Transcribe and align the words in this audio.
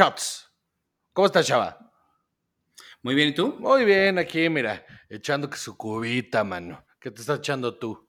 Shots. 0.00 0.50
¿Cómo 1.12 1.26
estás, 1.26 1.46
chava? 1.46 1.92
Muy 3.02 3.14
bien, 3.14 3.28
¿y 3.28 3.34
tú? 3.34 3.56
Muy 3.58 3.84
bien, 3.84 4.16
aquí, 4.16 4.48
mira, 4.48 4.82
echando 5.10 5.50
que 5.50 5.58
su 5.58 5.76
cubita, 5.76 6.42
mano. 6.42 6.86
¿Qué 6.98 7.10
te 7.10 7.20
estás 7.20 7.40
echando 7.40 7.78
tú? 7.78 8.08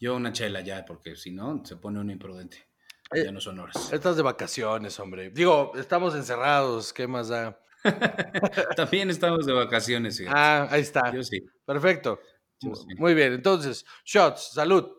Yo 0.00 0.16
una 0.16 0.32
chela 0.32 0.62
ya, 0.62 0.84
porque 0.84 1.14
si 1.14 1.30
no, 1.30 1.64
se 1.64 1.76
pone 1.76 2.00
uno 2.00 2.10
imprudente. 2.10 2.70
Eh, 3.12 3.22
ya 3.24 3.30
no 3.30 3.40
son 3.40 3.60
horas. 3.60 3.92
Estás 3.92 4.16
de 4.16 4.22
vacaciones, 4.22 4.98
hombre. 4.98 5.30
Digo, 5.30 5.70
estamos 5.76 6.16
encerrados, 6.16 6.92
¿qué 6.92 7.06
más 7.06 7.28
da? 7.28 7.56
También 8.76 9.10
estamos 9.10 9.46
de 9.46 9.52
vacaciones, 9.52 10.18
fíjate. 10.18 10.36
Ah, 10.36 10.66
ahí 10.72 10.80
está. 10.80 11.12
Yo 11.14 11.22
sí. 11.22 11.38
Perfecto. 11.64 12.18
Yo 12.58 12.74
sí. 12.74 12.96
Muy 12.98 13.14
bien, 13.14 13.32
entonces, 13.32 13.86
Shots, 14.04 14.54
salud. 14.54 14.90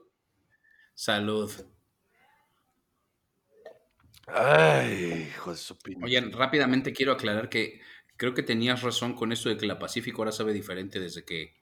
Salud. 0.94 1.52
Ay, 4.28 5.30
hijo 5.30 5.52
de 5.52 5.58
su. 5.58 5.78
Oye, 6.02 6.20
rápidamente 6.32 6.94
quiero 6.94 7.12
aclarar 7.12 7.50
que 7.50 7.82
creo 8.18 8.34
que 8.34 8.44
tenías 8.44 8.82
razón 8.82 9.14
con 9.14 9.32
esto 9.32 9.50
de 9.50 9.58
que 9.58 9.66
la 9.66 9.80
Pacífico 9.80 10.22
ahora 10.22 10.32
sabe 10.32 10.54
diferente 10.54 11.00
desde 11.00 11.24
que 11.24 11.56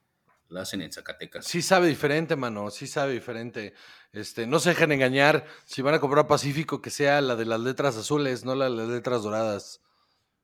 la 0.50 0.62
hacen 0.62 0.82
en 0.82 0.92
Zacatecas. 0.92 1.46
Sí 1.46 1.62
sabe 1.62 1.88
diferente, 1.88 2.36
mano, 2.36 2.70
sí 2.70 2.88
sabe 2.88 3.14
diferente. 3.14 3.74
Este, 4.12 4.48
no 4.48 4.60
se 4.60 4.70
dejen 4.70 4.92
engañar. 4.92 5.46
Si 5.66 5.82
van 5.82 5.96
a 5.96 6.00
comprar 6.00 6.28
Pacífico, 6.28 6.82
que 6.82 6.90
sea 6.90 7.22
la 7.22 7.36
de 7.36 7.46
las 7.46 7.60
letras 7.60 7.98
azules, 7.98 8.46
no 8.46 8.56
la 8.56 8.66
de 8.66 8.76
las 8.76 8.88
letras 8.88 9.24
doradas. 9.24 9.82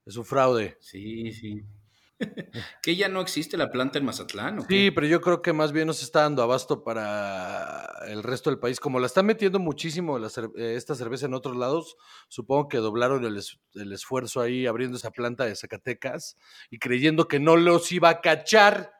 Es 0.05 0.17
un 0.17 0.25
fraude. 0.25 0.77
Sí, 0.81 1.31
sí. 1.31 1.63
¿Que 2.81 2.95
ya 2.95 3.07
no 3.09 3.21
existe 3.21 3.55
la 3.57 3.71
planta 3.71 3.97
en 3.97 4.05
Mazatlán? 4.05 4.59
¿o 4.59 4.67
qué? 4.67 4.75
Sí, 4.75 4.91
pero 4.91 5.07
yo 5.07 5.21
creo 5.21 5.41
que 5.41 5.53
más 5.53 5.71
bien 5.71 5.87
nos 5.87 6.03
está 6.03 6.21
dando 6.21 6.43
abasto 6.43 6.83
para 6.83 7.87
el 8.07 8.23
resto 8.23 8.49
del 8.49 8.59
país. 8.59 8.79
Como 8.79 8.99
la 8.99 9.05
están 9.07 9.25
metiendo 9.25 9.59
muchísimo 9.59 10.19
la 10.19 10.27
eh, 10.57 10.75
esta 10.75 10.95
cerveza 10.95 11.25
en 11.27 11.33
otros 11.33 11.55
lados, 11.55 11.95
supongo 12.27 12.67
que 12.67 12.77
doblaron 12.77 13.23
el, 13.25 13.37
es- 13.37 13.59
el 13.75 13.91
esfuerzo 13.93 14.41
ahí 14.41 14.65
abriendo 14.67 14.97
esa 14.97 15.11
planta 15.11 15.45
de 15.45 15.55
Zacatecas 15.55 16.37
y 16.69 16.79
creyendo 16.79 17.27
que 17.27 17.39
no 17.39 17.55
los 17.55 17.91
iba 17.91 18.09
a 18.09 18.21
cachar. 18.21 18.91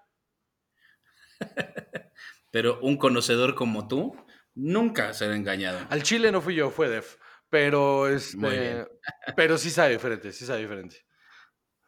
Pero 2.52 2.80
un 2.82 2.98
conocedor 2.98 3.56
como 3.56 3.88
tú 3.88 4.16
nunca 4.56 5.14
será 5.14 5.36
engañado. 5.36 5.80
Al 5.90 6.04
Chile 6.04 6.32
no 6.32 6.42
fui 6.42 6.56
yo, 6.56 6.70
fue 6.72 6.90
Def. 6.90 7.18
Pero 7.50 8.08
este, 8.08 8.86
pero 9.36 9.58
sí 9.58 9.72
sabe 9.72 9.94
diferente, 9.94 10.32
sí 10.32 10.46
sabe 10.46 10.60
diferente. 10.62 10.98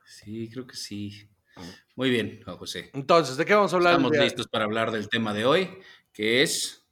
Sí, 0.06 0.50
creo 0.52 0.68
que 0.68 0.76
sí. 0.76 1.28
Muy 1.96 2.10
bien, 2.10 2.42
Juan 2.44 2.58
José. 2.58 2.90
Entonces, 2.94 3.38
¿de 3.38 3.46
qué 3.46 3.54
vamos 3.54 3.74
a 3.74 3.76
hablar? 3.76 3.94
Estamos 3.94 4.18
listos 4.18 4.48
para 4.48 4.66
hablar 4.66 4.92
del 4.92 5.10
tema 5.10 5.34
de 5.34 5.46
hoy, 5.46 5.70
que 6.14 6.42
es 6.42 6.86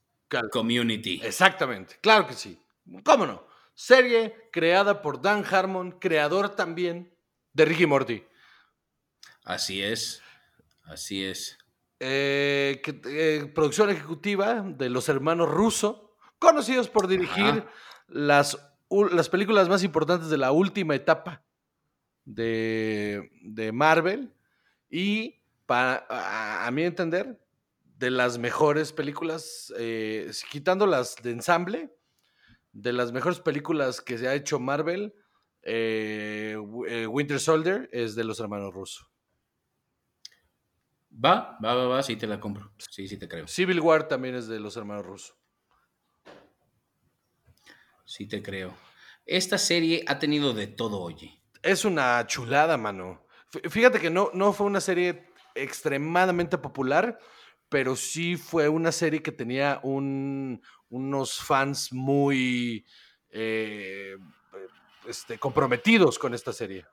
Community. 0.52 1.21
Exactamente, 1.23 1.97
claro 2.02 2.27
que 2.27 2.33
sí. 2.33 2.61
¿Cómo 3.03 3.25
no? 3.25 3.47
Serie 3.73 4.49
creada 4.52 5.02
por 5.02 5.21
Dan 5.21 5.45
Harmon, 5.49 5.91
creador 5.93 6.55
también 6.55 7.13
de 7.53 7.65
Ricky 7.65 7.85
Morty. 7.85 8.23
Así 9.43 9.81
es, 9.81 10.21
así 10.83 11.23
es. 11.23 11.57
Eh, 11.99 12.81
que- 12.83 13.02
eh, 13.05 13.45
producción 13.53 13.89
ejecutiva 13.89 14.61
de 14.61 14.89
los 14.89 15.09
hermanos 15.09 15.49
Russo, 15.49 16.15
conocidos 16.37 16.89
por 16.89 17.07
dirigir 17.07 17.45
Ajá. 17.45 17.65
las, 18.07 18.57
u- 18.87 19.05
las 19.07 19.30
películas 19.30 19.67
más 19.69 19.83
importantes 19.83 20.30
de 20.30 20.37
la 20.37 20.52
última 20.52 20.95
etapa 20.95 21.43
de, 22.30 23.31
de 23.42 23.71
Marvel 23.71 24.33
y, 24.89 25.42
para, 25.65 26.05
a, 26.09 26.67
a 26.67 26.71
mi 26.71 26.83
entender, 26.83 27.39
de 27.98 28.11
las 28.11 28.37
mejores 28.37 28.93
películas, 28.93 29.73
eh, 29.77 30.31
quitando 30.52 30.86
las 30.86 31.15
de 31.17 31.31
ensamble, 31.31 31.93
de 32.71 32.93
las 32.93 33.11
mejores 33.11 33.39
películas 33.39 33.99
que 34.02 34.17
se 34.17 34.27
ha 34.27 34.36
hecho 34.36 34.59
Marvel, 34.59 35.14
eh, 35.64 36.55
eh, 36.87 37.08
Winter 37.08 37.39
Soldier 37.39 37.89
es 37.92 38.15
de 38.15 38.23
los 38.23 38.39
hermanos 38.39 38.73
Russo. 38.73 39.09
Va, 41.11 41.58
va, 41.64 41.73
va, 41.73 41.87
va, 41.87 42.03
sí 42.03 42.15
te 42.15 42.27
la 42.27 42.39
compro. 42.39 42.71
Sí, 42.77 43.08
sí 43.08 43.17
te 43.17 43.27
creo. 43.27 43.48
Civil 43.48 43.80
War 43.82 44.08
también 44.08 44.36
es 44.36 44.48
de 44.48 44.59
los 44.59 44.77
hermanos 44.77 45.05
Russo. 45.05 45.36
Sí 48.05 48.27
te 48.27 48.42
creo. 48.42 48.77
Esta 49.26 49.58
serie 49.58 50.03
ha 50.08 50.20
tenido 50.20 50.53
de 50.53 50.67
todo, 50.67 51.02
oye. 51.02 51.39
Es 51.61 51.86
una 51.86 52.25
chulada, 52.27 52.77
mano. 52.77 53.25
Fí- 53.52 53.70
Fíjate 53.70 53.99
que 53.99 54.09
no, 54.09 54.31
no 54.33 54.53
fue 54.53 54.67
una 54.67 54.81
serie 54.81 55.27
extremadamente 55.55 56.58
popular, 56.58 57.20
pero 57.70 57.95
sí 57.95 58.37
fue 58.37 58.70
una 58.70 58.92
serie 58.92 59.21
que 59.21 59.31
tenía 59.31 59.80
un- 59.83 60.61
unos 60.89 61.36
fans 61.39 61.92
muy 61.93 62.86
eh, 63.31 64.15
este, 65.08 65.37
comprometidos 65.37 66.17
con 66.17 66.33
esta 66.33 66.52
serie. 66.53 66.86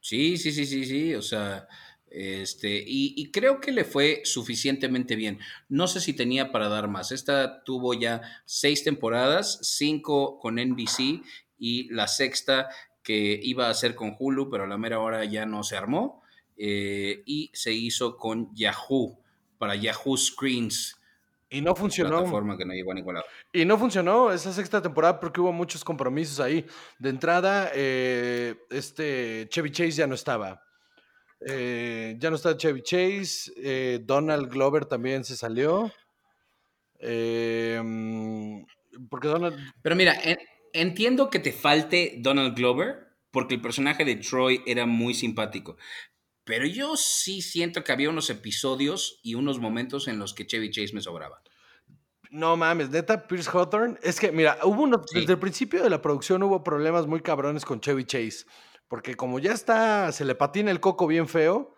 Sí, 0.00 0.36
sí, 0.36 0.52
sí, 0.52 0.66
sí, 0.66 0.84
sí. 0.84 1.14
O 1.14 1.22
sea, 1.22 1.66
este, 2.10 2.68
y, 2.86 3.14
y 3.16 3.30
creo 3.30 3.60
que 3.60 3.72
le 3.72 3.84
fue 3.84 4.20
suficientemente 4.24 5.16
bien. 5.16 5.38
No 5.68 5.88
sé 5.88 6.00
si 6.00 6.12
tenía 6.12 6.52
para 6.52 6.68
dar 6.68 6.88
más. 6.88 7.12
Esta 7.12 7.62
tuvo 7.64 7.94
ya 7.94 8.20
seis 8.44 8.84
temporadas, 8.84 9.58
cinco 9.62 10.38
con 10.38 10.58
NBC 10.58 11.22
y 11.58 11.88
la 11.92 12.06
sexta 12.08 12.68
que 13.04 13.38
iba 13.42 13.68
a 13.70 13.74
ser 13.74 13.94
con 13.94 14.16
Hulu, 14.18 14.50
pero 14.50 14.64
a 14.64 14.66
la 14.66 14.76
mera 14.78 14.98
hora 14.98 15.24
ya 15.24 15.46
no 15.46 15.62
se 15.62 15.76
armó. 15.76 16.22
eh, 16.56 17.22
y 17.26 17.50
se 17.52 17.72
hizo 17.72 18.16
con 18.16 18.54
Yahoo, 18.54 19.18
para 19.58 19.74
Yahoo 19.74 20.16
Screens, 20.16 20.96
Y 21.50 21.60
no 21.60 21.74
funcionó. 21.74 22.24
que 22.56 22.64
no 22.64 22.72
llegó 22.74 22.92
a 22.92 22.94
ningún 22.94 23.14
lado. 23.14 23.26
Y 23.52 23.64
no 23.64 23.76
funcionó 23.76 24.30
esa 24.32 24.52
sexta 24.52 24.80
temporada 24.80 25.18
porque 25.18 25.40
hubo 25.40 25.52
muchos 25.52 25.82
compromisos 25.84 26.38
ahí. 26.38 26.64
De 27.00 27.08
entrada, 27.10 27.70
eh, 27.74 28.54
este 28.70 29.46
Chevy 29.50 29.70
Chase 29.72 29.90
ya 29.92 30.06
no 30.06 30.14
estaba. 30.14 30.62
Eh, 31.46 32.14
ya 32.20 32.30
no 32.30 32.36
está 32.36 32.56
Chevy 32.56 32.82
Chase. 32.82 33.52
eh, 33.56 33.98
Donald 34.04 34.48
Glover 34.48 34.84
también 34.86 35.24
se 35.24 35.36
salió. 35.36 35.92
Mm, 37.82 38.62
porque 39.10 39.28
Donald. 39.28 39.58
Pero 39.82 39.96
mira, 39.96 40.14
en- 40.22 40.38
entiendo 40.74 41.30
que 41.30 41.38
te 41.38 41.52
falte 41.52 42.16
Donald 42.18 42.54
Glover, 42.54 43.08
porque 43.30 43.54
el 43.54 43.62
personaje 43.62 44.04
de 44.04 44.16
Troy 44.16 44.62
era 44.66 44.84
muy 44.84 45.14
simpático. 45.14 45.76
Pero 46.44 46.66
yo 46.66 46.96
sí 46.96 47.40
siento 47.40 47.82
que 47.82 47.92
había 47.92 48.10
unos 48.10 48.28
episodios 48.28 49.18
y 49.22 49.34
unos 49.34 49.58
momentos 49.58 50.08
en 50.08 50.18
los 50.18 50.34
que 50.34 50.46
Chevy 50.46 50.70
Chase 50.70 50.92
me 50.92 51.00
sobraba. 51.00 51.42
No 52.30 52.56
mames, 52.56 52.90
neta, 52.90 53.26
Pierce 53.26 53.48
Hawthorne. 53.50 53.96
Es 54.02 54.20
que, 54.20 54.30
mira, 54.32 54.58
hubo 54.64 54.82
uno- 54.82 55.02
Sí. 55.06 55.20
desde 55.20 55.32
el 55.34 55.38
principio 55.38 55.82
de 55.82 55.88
la 55.88 56.02
producción 56.02 56.42
hubo 56.42 56.62
problemas 56.62 57.06
muy 57.06 57.20
cabrones 57.20 57.64
con 57.64 57.80
Chevy 57.80 58.04
Chase. 58.04 58.44
Porque 58.88 59.14
como 59.14 59.38
ya 59.38 59.52
está, 59.52 60.12
se 60.12 60.24
le 60.24 60.34
patina 60.34 60.70
el 60.70 60.80
coco 60.80 61.06
bien 61.06 61.28
feo, 61.28 61.74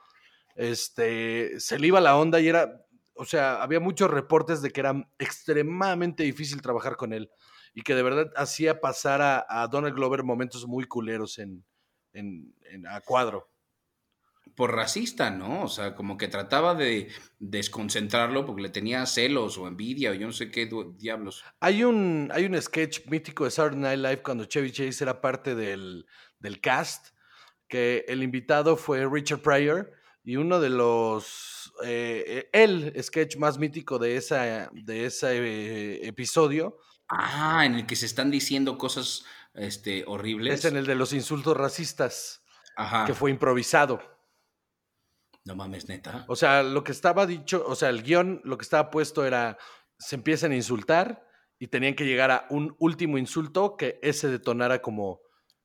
este, 0.57 1.61
se 1.61 1.79
le 1.79 1.87
iba 1.87 2.01
la 2.01 2.17
onda 2.17 2.41
y 2.41 2.49
era, 2.49 2.85
o 3.15 3.25
sea, 3.25 3.63
había 3.63 3.81
muchos 3.81 4.11
reportes 4.11 4.63
de 4.63 4.71
que 4.71 4.81
era 4.81 5.09
extremadamente 5.19 6.23
difícil 6.25 6.61
trabajar 6.63 6.97
con 6.97 7.13
él 7.13 7.31
y 7.77 7.83
que 7.83 7.95
de 7.95 8.03
verdad 8.03 8.33
hacía 8.37 8.81
pasar 8.81 9.21
a, 9.21 9.45
a 9.47 9.69
Donald 9.69 9.95
Glover 9.95 10.25
momentos 10.25 10.67
muy 10.67 10.85
culeros 10.85 11.39
en, 11.39 11.63
en- 12.15 12.55
en- 12.71 12.87
a 12.87 13.03
cuadro. 13.03 13.51
Por 14.55 14.75
racista, 14.75 15.29
¿no? 15.31 15.65
O 15.65 15.69
sea, 15.69 15.95
como 15.95 16.17
que 16.17 16.29
trataba 16.29 16.75
de 16.75 17.09
desconcentrarlo 17.39 18.47
porque 18.47 18.63
le 18.63 18.71
tenía 18.71 19.05
celos 19.05 19.59
o 19.59 19.69
envidia 19.69 20.11
o 20.13 20.15
yo 20.15 20.27
no 20.27 20.33
sé 20.33 20.51
qué 20.51 20.71
diablos. 20.97 21.45
Hay 21.61 21.85
un, 21.85 22.31
hay 22.33 22.47
un 22.47 22.61
sketch 22.63 23.07
mítico 23.09 23.45
de 23.45 23.51
Saturday 23.51 23.79
Night 23.79 23.99
Live 23.99 24.23
cuando 24.23 24.47
Chevy 24.47 24.73
Chase 24.73 25.05
era 25.05 25.21
parte 25.21 25.55
del, 25.55 26.07
del 26.39 26.63
cast, 26.63 27.09
que 27.69 28.07
el 28.09 28.23
invitado 28.23 28.79
fue 28.79 29.07
Richard 29.07 29.43
Pryor 29.43 29.93
y 30.25 30.37
uno 30.37 30.61
de 30.61 30.71
los, 30.71 31.75
eh, 31.85 32.49
el 32.55 32.95
sketch 33.03 33.37
más 33.37 33.59
mítico 33.59 33.99
de, 33.99 34.17
esa, 34.17 34.71
de 34.73 35.05
ese 35.05 35.37
eh, 35.37 36.07
episodio 36.09 36.79
Ah, 37.09 37.65
en 37.65 37.75
el 37.75 37.87
que 37.87 37.97
se 37.97 38.07
están 38.07 38.31
diciendo 38.31 38.79
cosas 38.79 39.25
este, 39.55 40.05
horribles. 40.07 40.55
es 40.61 40.65
en 40.65 40.77
el 40.77 40.87
de 40.87 40.95
los 40.97 41.13
insultos 41.13 41.57
racistas, 41.57 42.43
Ajá. 42.77 43.05
que 43.07 43.15
fue 43.15 43.31
improvisado. 43.31 44.01
No 45.45 45.55
mames, 45.55 45.89
neta. 45.89 46.25
O 46.29 46.35
sea, 46.35 46.63
lo 46.65 46.83
que 46.83 46.91
estaba 46.93 47.25
dicho, 47.27 47.65
o 47.67 47.77
sea, 47.77 47.89
el 47.91 48.03
guion, 48.03 48.41
lo 48.45 48.59
que 48.59 48.63
estaba 48.65 48.91
puesto 48.91 49.25
era, 49.25 49.57
se 49.99 50.17
empiezan 50.17 50.51
a 50.53 50.57
insultar 50.57 51.25
y 51.59 51.69
tenían 51.69 51.95
que 51.95 52.05
llegar 52.05 52.31
a 52.33 52.47
un 52.51 52.75
último 52.81 53.17
insulto 53.17 53.77
que 53.77 53.99
ese 54.03 54.29
detonara 54.29 54.83
como 54.83 55.21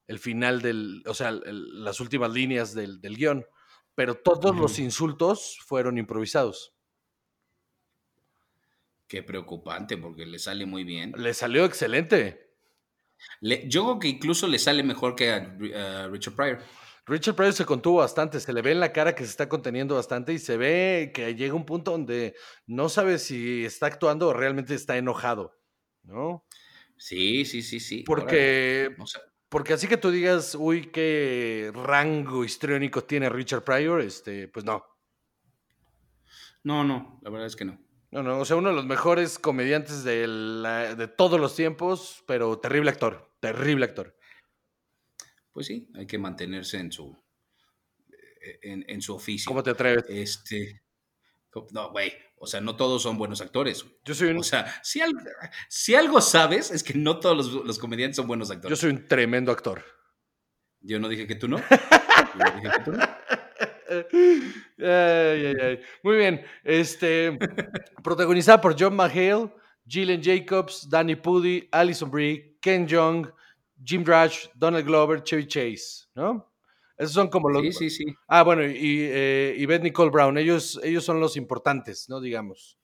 el 0.07 0.19
final 0.19 0.61
del, 0.61 1.01
o 1.07 1.13
sea, 1.15 1.29
el- 1.29 1.83
las 1.83 1.99
últimas 1.99 2.31
líneas 2.31 2.73
del, 2.75 3.01
del 3.01 3.17
guion. 3.17 3.45
Pero 3.95 4.15
todos 4.15 4.55
los 4.55 4.77
insultos 4.79 5.57
fueron 5.65 5.97
improvisados. 5.97 6.73
Qué 9.11 9.23
preocupante 9.23 9.97
porque 9.97 10.25
le 10.25 10.39
sale 10.39 10.65
muy 10.65 10.85
bien. 10.85 11.11
Le 11.17 11.33
salió 11.33 11.65
excelente. 11.65 12.55
Le- 13.41 13.67
yo 13.67 13.83
creo 13.83 13.99
que 13.99 14.07
incluso 14.07 14.47
le 14.47 14.57
sale 14.57 14.83
mejor 14.83 15.15
que 15.15 15.31
a, 15.31 16.07
Richard 16.07 16.33
Pryor. 16.33 16.59
Richard 17.05 17.35
Pryor 17.35 17.51
se 17.51 17.65
contuvo 17.65 17.97
bastante, 17.97 18.39
se 18.39 18.53
le 18.53 18.61
ve 18.61 18.71
en 18.71 18.79
la 18.79 18.93
cara 18.93 19.13
que 19.13 19.25
se 19.25 19.31
está 19.31 19.49
conteniendo 19.49 19.95
bastante 19.95 20.31
y 20.31 20.39
se 20.39 20.55
ve 20.55 21.11
que 21.13 21.35
llega 21.35 21.55
un 21.55 21.65
punto 21.65 21.91
donde 21.91 22.35
no 22.67 22.87
sabe 22.87 23.19
si 23.19 23.65
está 23.65 23.87
actuando 23.87 24.29
o 24.29 24.33
realmente 24.33 24.75
está 24.75 24.95
enojado, 24.95 25.59
¿no? 26.03 26.45
Sí, 26.95 27.43
sí, 27.43 27.63
sí, 27.63 27.81
sí. 27.81 28.03
Porque, 28.05 28.95
porque 29.49 29.73
así 29.73 29.89
que 29.89 29.97
tú 29.97 30.09
digas, 30.09 30.55
uy, 30.55 30.89
qué 30.89 31.69
rango 31.73 32.45
histriónico 32.45 33.03
tiene 33.03 33.27
Richard 33.27 33.65
Pryor, 33.65 33.99
este, 33.99 34.47
pues 34.47 34.63
no. 34.63 34.85
no, 36.63 36.85
no, 36.85 37.19
la 37.21 37.29
verdad 37.29 37.47
es 37.47 37.57
que 37.57 37.65
no. 37.65 37.90
No, 38.11 38.21
no, 38.23 38.39
o 38.39 38.45
sea, 38.45 38.57
uno 38.57 38.69
de 38.69 38.75
los 38.75 38.85
mejores 38.85 39.39
comediantes 39.39 40.03
de, 40.03 40.27
la- 40.27 40.95
de 40.95 41.07
todos 41.07 41.39
los 41.39 41.55
tiempos, 41.55 42.23
pero 42.27 42.59
terrible 42.59 42.91
actor, 42.91 43.33
terrible 43.39 43.85
actor. 43.85 44.17
Pues 45.53 45.67
sí, 45.67 45.89
hay 45.95 46.05
que 46.07 46.17
mantenerse 46.17 46.77
en 46.77 46.91
su, 46.91 47.17
en, 48.61 48.83
en 48.87 49.01
su 49.01 49.15
oficio. 49.15 49.47
¿Cómo 49.49 49.63
te 49.63 49.69
atreves? 49.71 50.03
Este, 50.09 50.81
no, 51.71 51.91
güey, 51.91 52.13
o 52.37 52.47
sea, 52.47 52.59
no 52.61 52.75
todos 52.75 53.01
son 53.01 53.17
buenos 53.17 53.39
actores. 53.41 53.85
Yo 54.03 54.13
soy 54.13 54.29
un, 54.29 54.37
O 54.39 54.43
sea, 54.43 54.81
si 54.83 54.99
algo, 55.01 55.19
si 55.69 55.95
algo 55.95 56.19
sabes 56.21 56.71
es 56.71 56.83
que 56.83 56.93
no 56.93 57.19
todos 57.19 57.37
los, 57.53 57.65
los 57.65 57.79
comediantes 57.79 58.17
son 58.17 58.27
buenos 58.27 58.49
yo 58.49 58.55
actores. 58.55 58.79
soy 58.79 58.91
un 58.91 59.07
tremendo 59.07 59.51
actor. 59.51 59.83
Yo 60.81 60.99
no 60.99 61.07
dije 61.07 61.27
que 61.27 61.35
tú 61.35 61.47
no. 61.47 61.57
Yo 62.37 62.55
dije 62.55 62.69
que 62.77 62.83
tú 62.83 62.91
no. 62.93 63.03
Ay, 64.79 65.45
ay, 65.45 65.55
ay. 65.61 65.79
Muy 66.03 66.17
bien. 66.17 66.43
Este, 66.63 67.37
protagonizada 68.03 68.61
por 68.61 68.75
John 68.79 68.95
McHale, 68.95 69.51
Gillian 69.87 70.21
Jacobs, 70.23 70.87
Danny 70.89 71.15
Pudi, 71.15 71.67
Alison 71.71 72.09
Brie, 72.09 72.57
Ken 72.61 72.87
Jeong, 72.87 73.31
Jim 73.83 74.03
Drash, 74.03 74.47
Donald 74.55 74.85
Glover, 74.85 75.23
Chevy 75.23 75.47
Chase, 75.47 76.07
¿no? 76.15 76.51
Esos 76.97 77.13
son 77.13 77.29
como 77.29 77.49
los. 77.49 77.63
Sí, 77.63 77.71
sí, 77.71 77.89
sí. 77.89 78.05
Ah, 78.27 78.43
bueno, 78.43 78.63
y, 78.63 79.07
eh, 79.09 79.55
y 79.57 79.65
Beth 79.65 79.81
Nicole 79.81 80.11
Brown. 80.11 80.37
Ellos, 80.37 80.79
ellos 80.83 81.03
son 81.03 81.19
los 81.19 81.35
importantes, 81.35 82.07
¿no? 82.09 82.21
Digamos. 82.21 82.77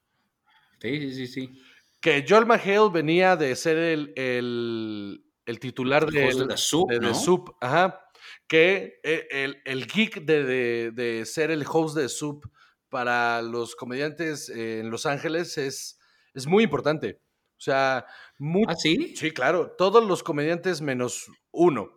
Sí, 0.81 0.99
sí, 0.99 1.13
sí, 1.13 1.27
sí. 1.27 1.61
Que 2.01 2.25
Joel 2.27 2.47
McHale 2.47 2.89
venía 2.91 3.35
de 3.35 3.55
ser 3.55 3.77
el, 3.77 4.13
el, 4.15 5.23
el 5.45 5.59
titular 5.59 6.09
de, 6.09 6.33
de 6.33 6.47
The 6.47 6.57
Soup, 6.57 6.89
de 6.89 6.99
The 6.99 7.05
¿no? 7.07 7.13
Soup, 7.13 7.55
ajá. 7.61 8.06
Que 8.47 8.99
eh, 9.03 9.27
el, 9.31 9.61
el 9.65 9.87
geek 9.87 10.21
de, 10.25 10.43
de- 10.43 10.91
de 10.93 11.25
ser 11.25 11.51
el 11.51 11.65
host 11.69 11.97
de 11.97 12.07
Soup 12.09 12.49
para 12.89 13.41
los 13.41 13.75
comediantes 13.75 14.49
en 14.49 14.89
Los 14.89 15.05
Ángeles 15.05 15.57
es, 15.57 15.99
es 16.33 16.47
muy 16.47 16.63
importante. 16.63 17.19
O 17.57 17.59
sea, 17.59 18.05
mu- 18.37 18.63
¿Ah, 18.67 18.75
sí? 18.75 19.15
sí, 19.17 19.31
claro, 19.31 19.71
todos 19.77 20.05
los 20.05 20.23
comediantes 20.23 20.81
menos 20.81 21.29
uno. 21.51 21.91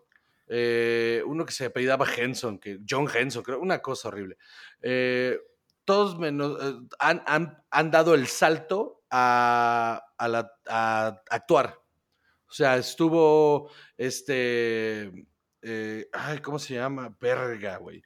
Eh, 0.48 1.22
uno 1.26 1.46
que 1.46 1.52
se 1.52 1.66
apellidaba 1.66 2.06
Henson, 2.12 2.58
que 2.58 2.80
John 2.88 3.06
Henson, 3.14 3.44
creo, 3.44 3.60
una 3.60 3.80
cosa 3.80 4.08
horrible. 4.08 4.36
Eh, 4.82 5.38
todos 5.84 6.18
menos, 6.18 6.58
eh, 6.60 6.74
han, 6.98 7.22
han- 7.26 7.62
han 7.70 7.90
dado 7.92 8.14
el 8.14 8.26
salto 8.26 9.02
a, 9.10 10.02
a 10.18 10.28
la- 10.28 10.50
a 10.68 11.22
actuar. 11.30 11.78
O 12.48 12.52
sea, 12.52 12.76
estuvo 12.76 13.70
este. 13.96 15.12
Eh, 15.62 16.08
ay, 16.12 16.38
¿cómo 16.40 16.58
se 16.58 16.74
llama? 16.74 17.16
Verga, 17.20 17.76
güey. 17.78 18.02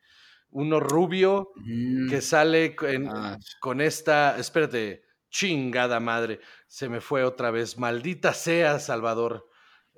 Uno 0.50 0.78
rubio 0.80 1.50
Mm, 1.56 2.08
que 2.08 2.20
sale 2.20 2.76
con, 2.76 3.08
ah, 3.08 3.38
con 3.60 3.80
esta. 3.80 4.38
Espérate, 4.38 5.02
chingada 5.30 5.98
madre. 6.00 6.40
Se 6.68 6.88
me 6.88 7.00
fue 7.00 7.24
otra 7.24 7.50
vez. 7.50 7.76
Maldita 7.78 8.32
sea, 8.34 8.78
Salvador. 8.78 9.48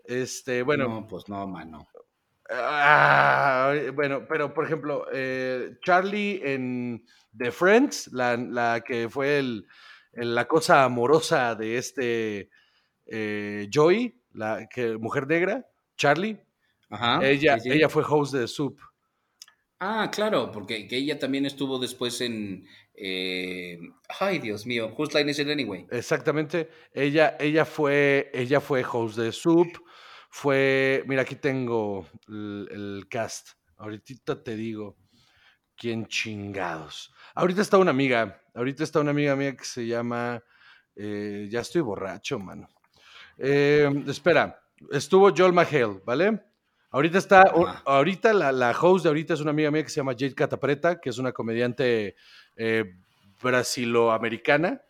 Este, 0.04 0.62
bueno. 0.62 0.88
No, 0.88 1.06
pues 1.08 1.28
no, 1.28 1.46
mano. 1.46 1.86
Ah, 2.48 3.74
bueno, 3.94 4.26
pero 4.28 4.54
por 4.54 4.64
ejemplo, 4.64 5.06
eh, 5.12 5.76
Charlie 5.84 6.40
en 6.44 7.04
The 7.36 7.50
Friends, 7.50 8.08
la, 8.12 8.36
la 8.36 8.82
que 8.86 9.08
fue 9.08 9.38
el, 9.38 9.66
el- 10.12 10.34
la 10.34 10.46
cosa 10.46 10.84
amorosa 10.84 11.54
de 11.56 11.76
este 11.76 12.50
eh, 13.06 13.68
Joey, 13.72 14.22
la 14.32 14.66
que, 14.68 14.96
mujer 14.96 15.26
negra, 15.26 15.66
Charlie, 15.96 16.40
Ajá. 16.88 17.26
ella, 17.26 17.58
sí, 17.58 17.70
sí. 17.70 17.76
ella 17.76 17.88
fue 17.88 18.04
host 18.08 18.34
de 18.34 18.46
Soup. 18.48 18.78
Ah, 19.78 20.10
claro, 20.10 20.50
porque 20.52 20.88
que 20.88 20.96
ella 20.96 21.18
también 21.18 21.44
estuvo 21.44 21.78
después 21.78 22.20
en. 22.20 22.66
eh, 22.94 23.78
ay, 24.20 24.38
Dios 24.38 24.64
mío, 24.66 24.94
Whose 24.96 25.18
Line 25.18 25.30
Is 25.30 25.38
It 25.38 25.48
Anyway? 25.48 25.86
Exactamente, 25.90 26.70
ella, 26.94 27.36
ella 27.38 27.64
fue, 27.66 28.30
ella 28.32 28.60
fue 28.60 28.82
host 28.90 29.18
de 29.18 29.32
Soup, 29.32 29.68
fue, 30.30 31.04
mira, 31.06 31.22
aquí 31.22 31.36
tengo 31.36 32.08
el, 32.28 32.68
el 32.70 33.06
cast, 33.10 33.50
ahorita 33.76 34.42
te 34.42 34.56
digo 34.56 34.96
quién 35.76 36.06
chingados. 36.06 37.12
Ahorita 37.34 37.60
está 37.60 37.76
una 37.76 37.90
amiga, 37.90 38.42
ahorita 38.54 38.82
está 38.82 39.00
una 39.00 39.10
amiga 39.10 39.36
mía 39.36 39.54
que 39.54 39.64
se 39.64 39.86
llama, 39.86 40.42
eh, 40.94 41.48
ya 41.50 41.60
estoy 41.60 41.82
borracho, 41.82 42.38
mano. 42.38 42.66
Eh, 43.36 43.90
espera, 44.08 44.58
estuvo 44.90 45.30
Joel 45.36 45.52
McHale, 45.52 46.00
¿vale? 46.06 46.42
Ahorita 46.96 47.18
está, 47.18 47.44
ahorita 47.84 48.32
la, 48.32 48.52
la 48.52 48.70
host 48.70 49.02
de 49.02 49.10
ahorita 49.10 49.34
es 49.34 49.42
una 49.42 49.50
amiga 49.50 49.70
mía 49.70 49.82
que 49.82 49.90
se 49.90 49.96
llama 49.96 50.14
Jade 50.14 50.34
Catapreta, 50.34 50.98
que 50.98 51.10
es 51.10 51.18
una 51.18 51.30
comediante 51.30 52.16
eh, 52.56 52.94
brasiloamericana, 53.42 54.80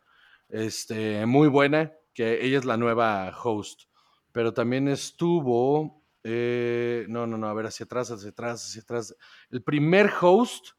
este, 0.49 1.27
muy 1.27 1.49
buena, 1.49 1.93
que 2.15 2.45
ella 2.47 2.59
es 2.59 2.65
la 2.65 2.77
nueva 2.77 3.37
host. 3.43 3.91
Pero 4.31 4.55
también 4.55 4.87
estuvo, 4.87 6.05
eh, 6.23 7.07
no, 7.09 7.27
no, 7.27 7.39
no, 7.39 7.49
a 7.49 7.55
ver, 7.55 7.67
hacia 7.67 7.83
atrás, 7.83 8.09
hacia 8.13 8.31
atrás, 8.31 8.65
hacia 8.65 8.83
atrás. 8.83 9.17
El 9.51 9.65
primer 9.65 10.09
host 10.21 10.75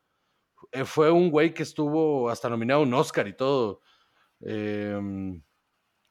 eh, 0.72 0.86
fue 0.86 1.12
un 1.12 1.30
güey 1.30 1.54
que 1.54 1.64
estuvo 1.64 2.30
hasta 2.30 2.48
nominado 2.48 2.80
a 2.80 2.84
un 2.84 2.94
Oscar 2.94 3.28
y 3.28 3.34
todo. 3.34 3.82
Em, 4.40 5.44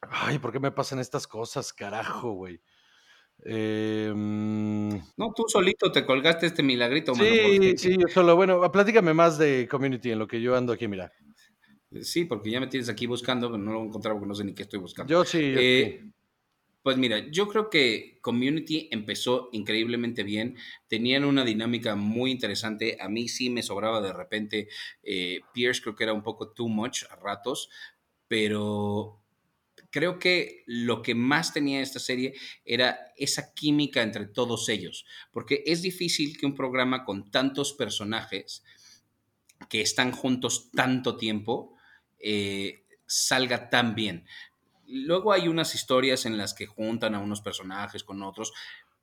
ay, 0.02 0.38
¿por 0.38 0.52
qué 0.52 0.60
me 0.60 0.72
pasan 0.72 0.98
estas 0.98 1.26
cosas, 1.26 1.72
carajo, 1.72 2.32
güey? 2.32 2.60
Em, 3.44 4.88
No, 5.16 5.32
tú 5.34 5.44
solito 5.48 5.92
te 5.92 6.04
colgaste 6.04 6.46
este 6.46 6.62
milagrito, 6.62 7.14
mano. 7.14 7.30
sí, 7.30 7.40
porque- 7.42 7.78
sí, 7.78 7.96
yo 7.98 8.08
solo, 8.08 8.36
bueno, 8.36 8.70
platícame 8.72 9.14
más 9.14 9.38
de 9.38 9.68
Community 9.70 10.10
en 10.10 10.18
lo 10.18 10.26
que 10.26 10.40
yo 10.40 10.56
ando 10.56 10.72
aquí, 10.72 10.88
mira. 10.88 11.12
Sí, 12.02 12.24
porque 12.24 12.50
ya 12.50 12.60
me 12.60 12.66
tienes 12.66 12.88
aquí 12.88 13.06
buscando, 13.06 13.50
pero 13.50 13.62
no 13.62 13.72
lo 13.72 13.82
he 13.82 13.86
encontrado 13.86 14.16
porque 14.16 14.28
no 14.28 14.34
sé 14.34 14.44
ni 14.44 14.54
qué 14.54 14.62
estoy 14.64 14.80
buscando. 14.80 15.10
Yo 15.10 15.24
sí, 15.24 15.52
yo 15.52 15.60
Eh, 15.60 16.00
sí. 16.02 16.10
Pues 16.82 16.96
mira, 16.98 17.18
yo 17.32 17.48
creo 17.48 17.68
que 17.68 18.18
Community 18.20 18.88
empezó 18.92 19.48
increíblemente 19.50 20.22
bien. 20.22 20.56
Tenían 20.86 21.24
una 21.24 21.44
dinámica 21.44 21.96
muy 21.96 22.30
interesante. 22.30 22.96
A 23.00 23.08
mí 23.08 23.26
sí 23.26 23.50
me 23.50 23.64
sobraba 23.64 24.00
de 24.00 24.12
repente. 24.12 24.68
eh, 25.02 25.40
Pierce 25.52 25.82
creo 25.82 25.96
que 25.96 26.04
era 26.04 26.12
un 26.12 26.22
poco 26.22 26.52
too 26.52 26.68
much 26.68 27.02
a 27.10 27.16
ratos, 27.16 27.70
pero 28.28 29.18
creo 29.90 30.18
que 30.18 30.64
lo 30.66 31.02
que 31.02 31.14
más 31.14 31.52
tenía 31.52 31.80
esta 31.80 31.98
serie 31.98 32.34
era 32.64 33.12
esa 33.16 33.54
química 33.54 34.02
entre 34.02 34.26
todos 34.26 34.68
ellos. 34.68 35.04
Porque 35.32 35.62
es 35.66 35.82
difícil 35.82 36.36
que 36.38 36.46
un 36.46 36.54
programa 36.54 37.04
con 37.04 37.30
tantos 37.30 37.72
personajes 37.72 38.64
que 39.68 39.80
están 39.80 40.12
juntos 40.12 40.70
tanto 40.72 41.16
tiempo 41.16 41.74
eh, 42.18 42.84
salga 43.06 43.70
tan 43.70 43.94
bien. 43.94 44.26
Luego 44.86 45.32
hay 45.32 45.48
unas 45.48 45.74
historias 45.74 46.26
en 46.26 46.38
las 46.38 46.54
que 46.54 46.66
juntan 46.66 47.14
a 47.14 47.18
unos 47.18 47.40
personajes 47.40 48.04
con 48.04 48.22
otros, 48.22 48.52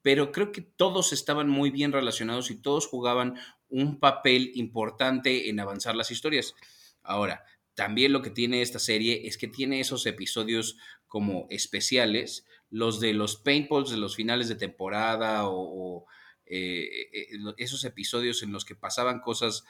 pero 0.02 0.32
creo 0.32 0.52
que 0.52 0.62
todos 0.62 1.14
estaban 1.14 1.50
muy 1.50 1.72
bien 1.72 1.92
relacionados 1.92 2.52
y 2.52 2.56
todos 2.56 2.88
jugaban 2.88 3.38
un 3.70 4.00
papel 4.00 4.52
importante 4.56 5.50
en 5.50 5.60
avanzar 5.60 5.96
las 5.96 6.12
historias. 6.12 6.56
Ahora, 7.02 7.44
también 7.76 8.14
lo 8.14 8.22
que 8.22 8.30
tiene 8.30 8.62
esta 8.62 8.80
serie 8.80 9.28
es 9.28 9.38
que 9.38 9.48
tiene 9.48 9.80
esos 9.80 10.06
episodios 10.06 10.78
como 11.08 11.48
especiales, 11.50 12.46
los 12.70 13.00
de 13.00 13.14
los 13.14 13.36
paintballs 13.38 13.90
de 13.92 13.98
los 13.98 14.16
finales 14.16 14.48
de 14.50 14.56
temporada 14.56 15.48
o, 15.48 15.56
o, 15.56 16.06
eh, 16.46 16.84
eh, 17.14 17.28
esos 17.58 17.84
episodios 17.86 18.44
en 18.44 18.52
los 18.52 18.66
que 18.66 18.76
pasaban 18.76 19.22
cosas 19.22 19.64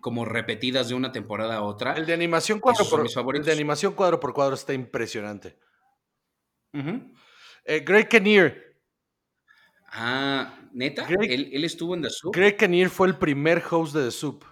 como 0.00 0.24
repetidas 0.24 0.88
de 0.88 0.94
una 0.94 1.12
temporada 1.12 1.56
a 1.56 1.62
otra. 1.62 1.94
El 1.94 2.06
de 2.06 2.12
animación 2.12 2.60
cuadro 2.60 2.84
por 2.88 3.36
el 3.36 3.44
de 3.44 3.52
animación 3.52 3.94
cuadro 3.94 4.20
por 4.20 4.34
cuadro 4.34 4.54
está 4.54 4.72
impresionante. 4.74 5.58
Eh, 7.64 7.80
Greg 7.80 8.08
Kinnear. 8.08 8.62
Ah, 9.88 10.58
¿neta? 10.72 11.06
Greg- 11.08 11.30
¿Él, 11.30 11.50
él 11.52 11.64
estuvo 11.64 11.94
en 11.94 12.02
The 12.02 12.10
Soup? 12.10 12.34
Greg 12.34 12.56
Kinnear 12.56 12.90
fue 12.90 13.08
el 13.08 13.16
primer 13.16 13.62
host 13.70 13.94
de 13.94 14.04
The 14.04 14.10
Soup. 14.10 14.44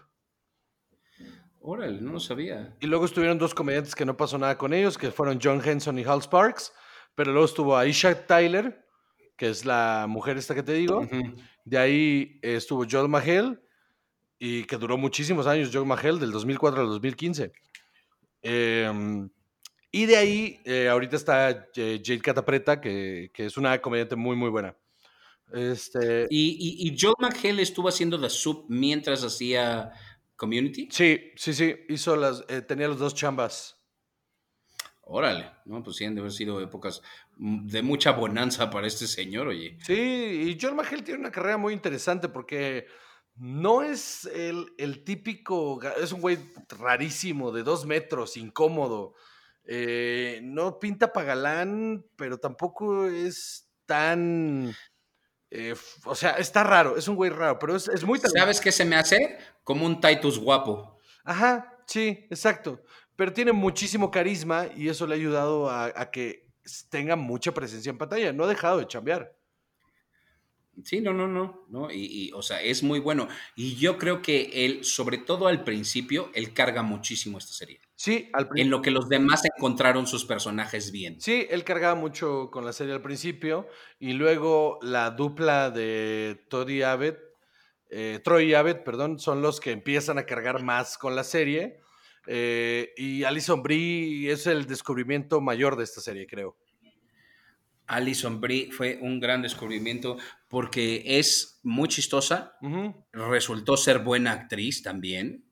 Órale, 1.66 1.98
no 1.98 2.12
lo 2.12 2.20
sabía. 2.20 2.76
Y 2.80 2.86
luego 2.86 3.06
estuvieron 3.06 3.38
dos 3.38 3.54
comediantes 3.54 3.94
que 3.94 4.04
no 4.04 4.18
pasó 4.18 4.36
nada 4.36 4.58
con 4.58 4.74
ellos, 4.74 4.98
que 4.98 5.10
fueron 5.10 5.38
John 5.42 5.62
Henson 5.64 5.98
y 5.98 6.04
Hal 6.04 6.20
Sparks. 6.20 6.74
Pero 7.14 7.32
luego 7.32 7.46
estuvo 7.46 7.74
Aisha 7.74 8.26
Tyler, 8.26 8.84
que 9.34 9.48
es 9.48 9.64
la 9.64 10.04
mujer 10.06 10.36
esta 10.36 10.54
que 10.54 10.62
te 10.62 10.74
digo. 10.74 11.08
De 11.64 11.78
ahí 11.78 12.38
eh, 12.42 12.56
estuvo 12.56 12.84
Joel 12.88 13.08
McHale, 13.08 13.58
y 14.38 14.64
que 14.64 14.76
duró 14.76 14.98
muchísimos 14.98 15.46
años, 15.46 15.70
Joel 15.72 15.86
McHale, 15.86 16.18
del 16.18 16.32
2004 16.32 16.82
al 16.82 16.88
2015. 16.88 17.52
Eh, 18.42 19.26
y 19.90 20.04
de 20.04 20.16
ahí, 20.18 20.60
eh, 20.66 20.88
ahorita 20.88 21.16
está 21.16 21.48
eh, 21.76 22.02
Jade 22.04 22.20
Catapreta, 22.20 22.78
que, 22.78 23.30
que 23.32 23.46
es 23.46 23.56
una 23.56 23.80
comediante 23.80 24.16
muy, 24.16 24.36
muy 24.36 24.50
buena. 24.50 24.76
Este, 25.50 26.26
¿Y, 26.28 26.82
y, 26.84 26.88
y 26.88 26.96
Joel 27.00 27.14
McHale 27.20 27.62
estuvo 27.62 27.88
haciendo 27.88 28.20
The 28.20 28.28
Soup 28.28 28.66
mientras 28.68 29.24
hacía 29.24 29.92
Community? 30.44 30.88
sí, 30.90 31.32
sí, 31.36 31.54
sí, 31.54 31.74
hizo 31.88 32.16
las, 32.16 32.44
eh, 32.48 32.62
tenía 32.62 32.88
los 32.88 32.98
dos 32.98 33.14
chambas. 33.14 33.80
Órale, 35.06 35.50
no, 35.66 35.82
pues 35.82 35.96
sí 35.96 36.04
han 36.04 36.14
de 36.14 36.20
haber 36.22 36.32
sido 36.32 36.60
épocas 36.60 37.02
mm, 37.36 37.66
de 37.66 37.82
mucha 37.82 38.12
bonanza 38.12 38.70
para 38.70 38.86
este 38.86 39.06
señor, 39.06 39.48
oye. 39.48 39.76
Sí, 39.82 39.92
y 39.94 40.58
John 40.60 40.76
McHale 40.76 41.02
tiene 41.02 41.20
una 41.20 41.30
carrera 41.30 41.58
muy 41.58 41.74
interesante 41.74 42.28
porque 42.28 42.86
no 43.36 43.82
es 43.82 44.24
el, 44.26 44.72
el 44.78 45.04
típico, 45.04 45.80
es 46.00 46.12
un 46.12 46.20
güey 46.20 46.38
rarísimo, 46.68 47.52
de 47.52 47.62
dos 47.62 47.84
metros, 47.84 48.36
incómodo. 48.36 49.14
Eh, 49.64 50.40
no 50.42 50.78
pinta 50.78 51.12
pagalán, 51.12 52.06
pero 52.16 52.38
tampoco 52.38 53.06
es 53.06 53.70
tan... 53.86 54.74
eh, 55.54 55.74
o 56.04 56.14
sea, 56.16 56.32
está 56.32 56.64
raro, 56.64 56.96
es 56.96 57.06
un 57.06 57.14
güey 57.14 57.30
raro, 57.30 57.58
pero 57.60 57.76
es, 57.76 57.86
es 57.88 58.02
muy 58.04 58.18
talentoso. 58.18 58.40
¿Sabes 58.40 58.60
qué 58.60 58.72
se 58.72 58.84
me 58.84 58.96
hace? 58.96 59.38
Como 59.62 59.86
un 59.86 60.00
Titus 60.00 60.38
guapo. 60.38 60.98
Ajá, 61.24 61.78
sí, 61.86 62.26
exacto. 62.28 62.82
Pero 63.14 63.32
tiene 63.32 63.52
muchísimo 63.52 64.10
carisma 64.10 64.66
y 64.74 64.88
eso 64.88 65.06
le 65.06 65.14
ha 65.14 65.16
ayudado 65.16 65.70
a, 65.70 65.92
a 65.94 66.10
que 66.10 66.48
tenga 66.90 67.14
mucha 67.14 67.54
presencia 67.54 67.90
en 67.90 67.98
pantalla. 67.98 68.32
No 68.32 68.44
ha 68.44 68.48
dejado 68.48 68.78
de 68.78 68.88
chambear. 68.88 69.32
Sí, 70.82 71.00
no, 71.00 71.12
no, 71.12 71.28
no, 71.28 71.64
no, 71.68 71.90
y, 71.90 72.04
y, 72.28 72.32
o 72.32 72.42
sea, 72.42 72.60
es 72.60 72.82
muy 72.82 72.98
bueno. 72.98 73.28
Y 73.54 73.76
yo 73.76 73.96
creo 73.96 74.20
que 74.22 74.66
él, 74.66 74.84
sobre 74.84 75.18
todo 75.18 75.46
al 75.46 75.62
principio, 75.62 76.30
él 76.34 76.52
carga 76.52 76.82
muchísimo 76.82 77.38
esta 77.38 77.52
serie. 77.52 77.80
Sí, 77.94 78.28
al 78.32 78.48
En 78.54 78.68
principio. 78.68 78.70
lo 78.70 78.82
que 78.82 78.90
los 78.90 79.08
demás 79.08 79.42
encontraron 79.44 80.06
sus 80.08 80.24
personajes 80.24 80.90
bien. 80.90 81.20
Sí, 81.20 81.46
él 81.48 81.62
cargaba 81.62 81.94
mucho 81.94 82.50
con 82.50 82.64
la 82.64 82.72
serie 82.72 82.92
al 82.92 83.02
principio 83.02 83.68
y 84.00 84.14
luego 84.14 84.78
la 84.82 85.10
dupla 85.12 85.70
de 85.70 86.44
Toddy 86.48 86.82
Abbott, 86.82 87.18
eh, 87.90 88.20
Troy 88.24 88.54
Abbott, 88.54 88.82
perdón, 88.84 89.18
son 89.20 89.42
los 89.42 89.60
que 89.60 89.70
empiezan 89.72 90.18
a 90.18 90.26
cargar 90.26 90.62
más 90.62 90.98
con 90.98 91.14
la 91.16 91.24
serie. 91.24 91.80
eh, 92.26 92.92
y 92.96 93.24
Alison 93.24 93.62
Brie 93.62 94.30
es 94.32 94.46
el 94.46 94.66
descubrimiento 94.66 95.40
mayor 95.40 95.76
de 95.76 95.84
esta 95.84 96.00
serie, 96.00 96.26
creo. 96.26 96.56
Alison 97.86 98.40
Brie 98.40 98.70
fue 98.72 98.98
un 99.02 99.20
gran 99.20 99.42
descubrimiento 99.42 100.16
porque 100.48 101.02
es 101.18 101.60
muy 101.62 101.88
chistosa, 101.88 102.56
resultó 103.12 103.76
ser 103.76 103.98
buena 104.00 104.32
actriz 104.32 104.82
también. 104.82 105.44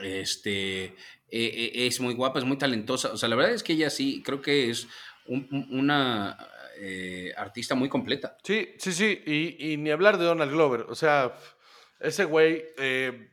Este 0.00 0.84
eh, 0.84 0.94
eh, 1.30 1.86
es 1.86 2.00
muy 2.00 2.14
guapa, 2.14 2.38
es 2.38 2.44
muy 2.44 2.56
talentosa. 2.58 3.12
O 3.12 3.16
sea, 3.16 3.28
la 3.28 3.36
verdad 3.36 3.54
es 3.54 3.62
que 3.62 3.74
ella 3.74 3.90
sí, 3.90 4.22
creo 4.24 4.40
que 4.40 4.70
es 4.70 4.86
un- 5.26 5.48
un- 5.50 5.78
una 5.80 6.38
eh, 6.78 7.32
artista 7.36 7.74
muy 7.74 7.88
completa. 7.88 8.36
Sí, 8.42 8.70
sí, 8.78 8.92
sí, 8.92 9.20
y, 9.26 9.72
y 9.72 9.76
ni 9.76 9.90
hablar 9.90 10.18
de 10.18 10.24
Donald 10.24 10.50
Glover. 10.50 10.86
O 10.88 10.94
sea, 10.94 11.36
ese 12.00 12.24
güey, 12.24 12.64
eh, 12.78 13.28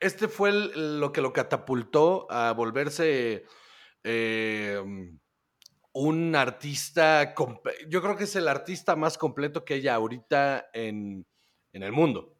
este 0.00 0.26
fue 0.28 0.48
el- 0.50 0.98
lo 1.00 1.12
que 1.12 1.20
lo 1.20 1.32
catapultó 1.32 2.26
a 2.30 2.52
volverse 2.52 3.44
eh, 4.02 4.80
un 5.92 6.36
artista, 6.36 7.34
yo 7.88 8.02
creo 8.02 8.16
que 8.16 8.24
es 8.24 8.36
el 8.36 8.48
artista 8.48 8.96
más 8.96 9.18
completo 9.18 9.64
que 9.64 9.74
haya 9.74 9.94
ahorita 9.94 10.70
en, 10.72 11.26
en 11.72 11.82
el 11.82 11.92
mundo. 11.92 12.36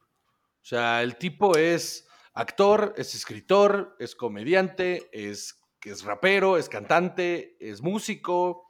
O 0.63 0.65
sea, 0.65 1.03
el 1.03 1.17
tipo 1.17 1.57
es 1.57 2.07
actor, 2.35 2.95
es 2.97 3.15
escritor, 3.15 3.97
es 3.99 4.15
comediante, 4.15 5.09
es, 5.13 5.61
es 5.85 6.05
rapero, 6.05 6.59
es 6.59 6.69
cantante, 6.69 7.57
es 7.59 7.83
músico. 7.83 8.67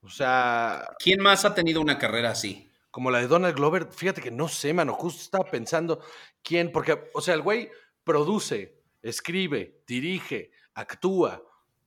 O 0.00 0.08
sea, 0.08 0.88
¿Quién 0.98 1.22
más 1.22 1.44
ha 1.44 1.54
tenido 1.54 1.80
una 1.80 1.98
carrera 1.98 2.30
así? 2.30 2.66
como 2.96 3.10
la 3.10 3.18
de 3.18 3.26
Donald 3.26 3.54
Glover, 3.54 3.92
fíjate 3.92 4.22
que 4.22 4.30
no 4.30 4.48
sé, 4.48 4.72
mano, 4.72 4.94
justo 4.94 5.20
estaba 5.20 5.50
pensando 5.50 6.00
quién, 6.42 6.72
porque, 6.72 7.10
o 7.12 7.20
sea, 7.20 7.34
el 7.34 7.42
güey 7.42 7.70
produce, 8.02 8.84
escribe, 9.02 9.82
dirige, 9.86 10.50
actúa, 10.72 11.42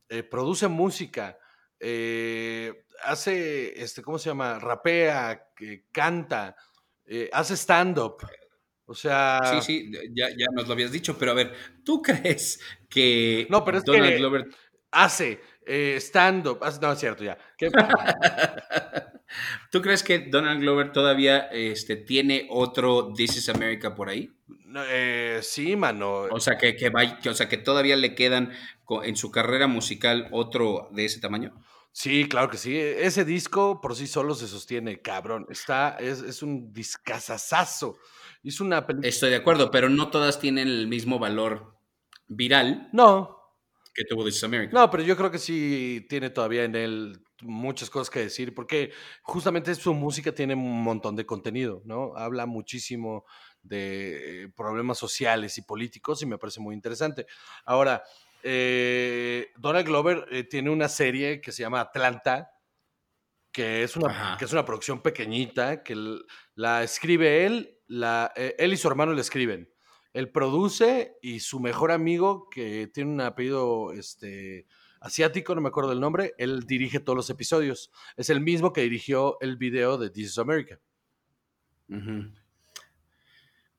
eh, 0.08 0.22
produce 0.22 0.68
música, 0.68 1.40
eh, 1.80 2.86
hace, 3.04 3.82
este, 3.82 4.02
¿cómo 4.02 4.18
se 4.20 4.30
llama? 4.30 4.60
Rapea, 4.60 5.48
canta, 5.92 6.56
eh, 7.06 7.30
hace 7.34 7.56
stand-up. 7.56 8.18
O 8.86 8.96
sea, 8.96 9.40
Sí, 9.46 9.62
sí, 9.62 9.92
ya, 10.16 10.30
ya 10.30 10.48
nos 10.54 10.68
lo 10.68 10.74
habías 10.74 10.92
dicho, 10.92 11.18
pero 11.18 11.32
a 11.32 11.36
ver, 11.36 11.54
¿tú 11.84 12.02
crees 12.02 12.60
que 12.90 13.46
No, 13.50 13.64
pero 13.64 13.78
es 13.78 13.86
Donald 13.86 14.10
que- 14.10 14.18
Glover 14.18 14.46
hace 14.92 15.40
eh, 15.66 15.96
stand-up. 16.00 16.60
No, 16.82 16.92
es 16.92 17.00
cierto, 17.00 17.24
ya. 17.24 17.38
¿Qué? 17.58 17.70
¿Tú 19.72 19.82
crees 19.82 20.04
que 20.04 20.20
Donald 20.20 20.62
Glover 20.62 20.92
todavía 20.92 21.48
este, 21.52 21.96
tiene 21.96 22.48
otro 22.50 23.14
This 23.16 23.38
is 23.38 23.50
America 23.50 23.94
por 23.94 24.10
ahí? 24.10 24.32
Eh, 24.88 25.40
sí, 25.44 25.76
mano. 25.76 26.22
O 26.32 26.40
sea, 26.40 26.58
que, 26.58 26.76
que, 26.76 26.92
que- 27.22 27.30
o 27.30 27.34
sea, 27.36 27.48
que 27.48 27.58
todavía 27.58 27.96
le 27.96 28.16
quedan 28.16 28.52
en 29.04 29.16
su 29.16 29.32
carrera 29.32 29.68
musical 29.68 30.28
otro 30.32 30.90
de 30.92 31.06
ese 31.06 31.20
tamaño. 31.20 31.54
Sí, 31.92 32.28
claro 32.30 32.50
que 32.50 32.58
sí. 32.58 32.78
Ese 32.78 33.26
disco 33.26 33.82
por 33.82 33.96
sí 33.96 34.08
solo 34.08 34.36
se 34.36 34.48
sostiene, 34.48 35.02
cabrón. 35.02 35.46
Está, 35.50 35.98
es, 36.00 36.22
es 36.22 36.42
un 36.44 36.72
discazazazo. 36.72 37.98
Es 38.44 38.62
una 38.62 38.86
película. 38.86 39.10
Estoy 39.10 39.30
de 39.32 39.36
acuerdo, 39.38 39.72
pero 39.72 39.90
no 39.90 40.10
todas 40.10 40.40
tienen 40.40 40.68
el 40.68 40.88
mismo 40.88 41.20
valor 41.20 41.78
viral 42.28 42.90
No, 42.92 43.36
que 43.94 44.06
tuvo 44.06 44.24
This 44.26 44.38
is 44.38 44.44
America. 44.44 44.74
no, 44.74 44.90
pero 44.92 45.04
yo 45.04 45.18
creo 45.18 45.32
que 45.32 45.40
sí 45.40 46.06
tiene 46.10 46.30
todavía 46.30 46.64
en 46.64 46.76
él 46.76 47.24
muchas 47.42 47.90
cosas 47.90 48.10
que 48.10 48.20
decir, 48.20 48.54
porque 48.54 48.92
justamente 49.24 49.74
su 49.76 49.94
música 49.94 50.34
tiene 50.34 50.54
un 50.56 50.84
montón 50.84 51.16
de 51.16 51.26
contenido, 51.26 51.82
¿no? 51.86 52.16
Habla 52.16 52.46
muchísimo 52.46 53.26
de 53.64 54.44
eh, 54.44 54.50
problemas 54.56 54.98
sociales 54.98 55.58
y 55.58 55.64
políticos 55.64 56.22
y 56.22 56.26
me 56.26 56.38
parece 56.38 56.60
muy 56.60 56.76
interesante. 56.76 57.26
Ahora, 57.66 58.04
eh, 58.44 59.52
Donald 59.58 59.86
Glover 59.86 60.26
eh, 60.32 60.44
tiene 60.44 60.70
una 60.70 60.88
serie 60.88 61.42
que 61.42 61.52
se 61.52 61.64
llama 61.64 61.82
Atlanta, 61.82 62.52
que 63.52 63.84
es 63.84 63.96
una, 63.96 64.10
Ajá. 64.10 64.38
que 64.38 64.46
es 64.46 64.54
una 64.54 64.66
producción 64.66 65.02
pequeñita, 65.02 65.84
que 65.84 65.96
la 66.56 66.84
escribe 66.84 67.46
él, 67.46 67.78
la, 67.88 68.32
eh, 68.36 68.56
él 68.60 68.74
y 68.74 68.78
su 68.78 68.88
hermano 68.88 69.14
la 69.14 69.22
escriben. 69.22 69.70
Él 70.14 70.32
produce 70.32 71.18
y 71.22 71.40
su 71.40 71.60
mejor 71.60 71.92
amigo, 71.92 72.50
que 72.50 72.88
tiene 72.94 73.12
un 73.12 73.22
apellido 73.22 73.92
este, 73.92 74.66
asiático, 75.02 75.56
no 75.56 75.62
me 75.62 75.70
acuerdo 75.70 75.92
del 75.92 76.00
nombre, 76.00 76.34
él 76.38 76.62
dirige 76.66 77.00
todos 77.00 77.16
los 77.16 77.30
episodios. 77.30 77.92
Es 78.18 78.30
el 78.30 78.42
mismo 78.42 78.74
que 78.74 78.82
dirigió 78.82 79.38
el 79.42 79.58
video 79.58 79.98
de 79.98 80.10
This 80.10 80.28
is 80.28 80.38
America. 80.38 80.80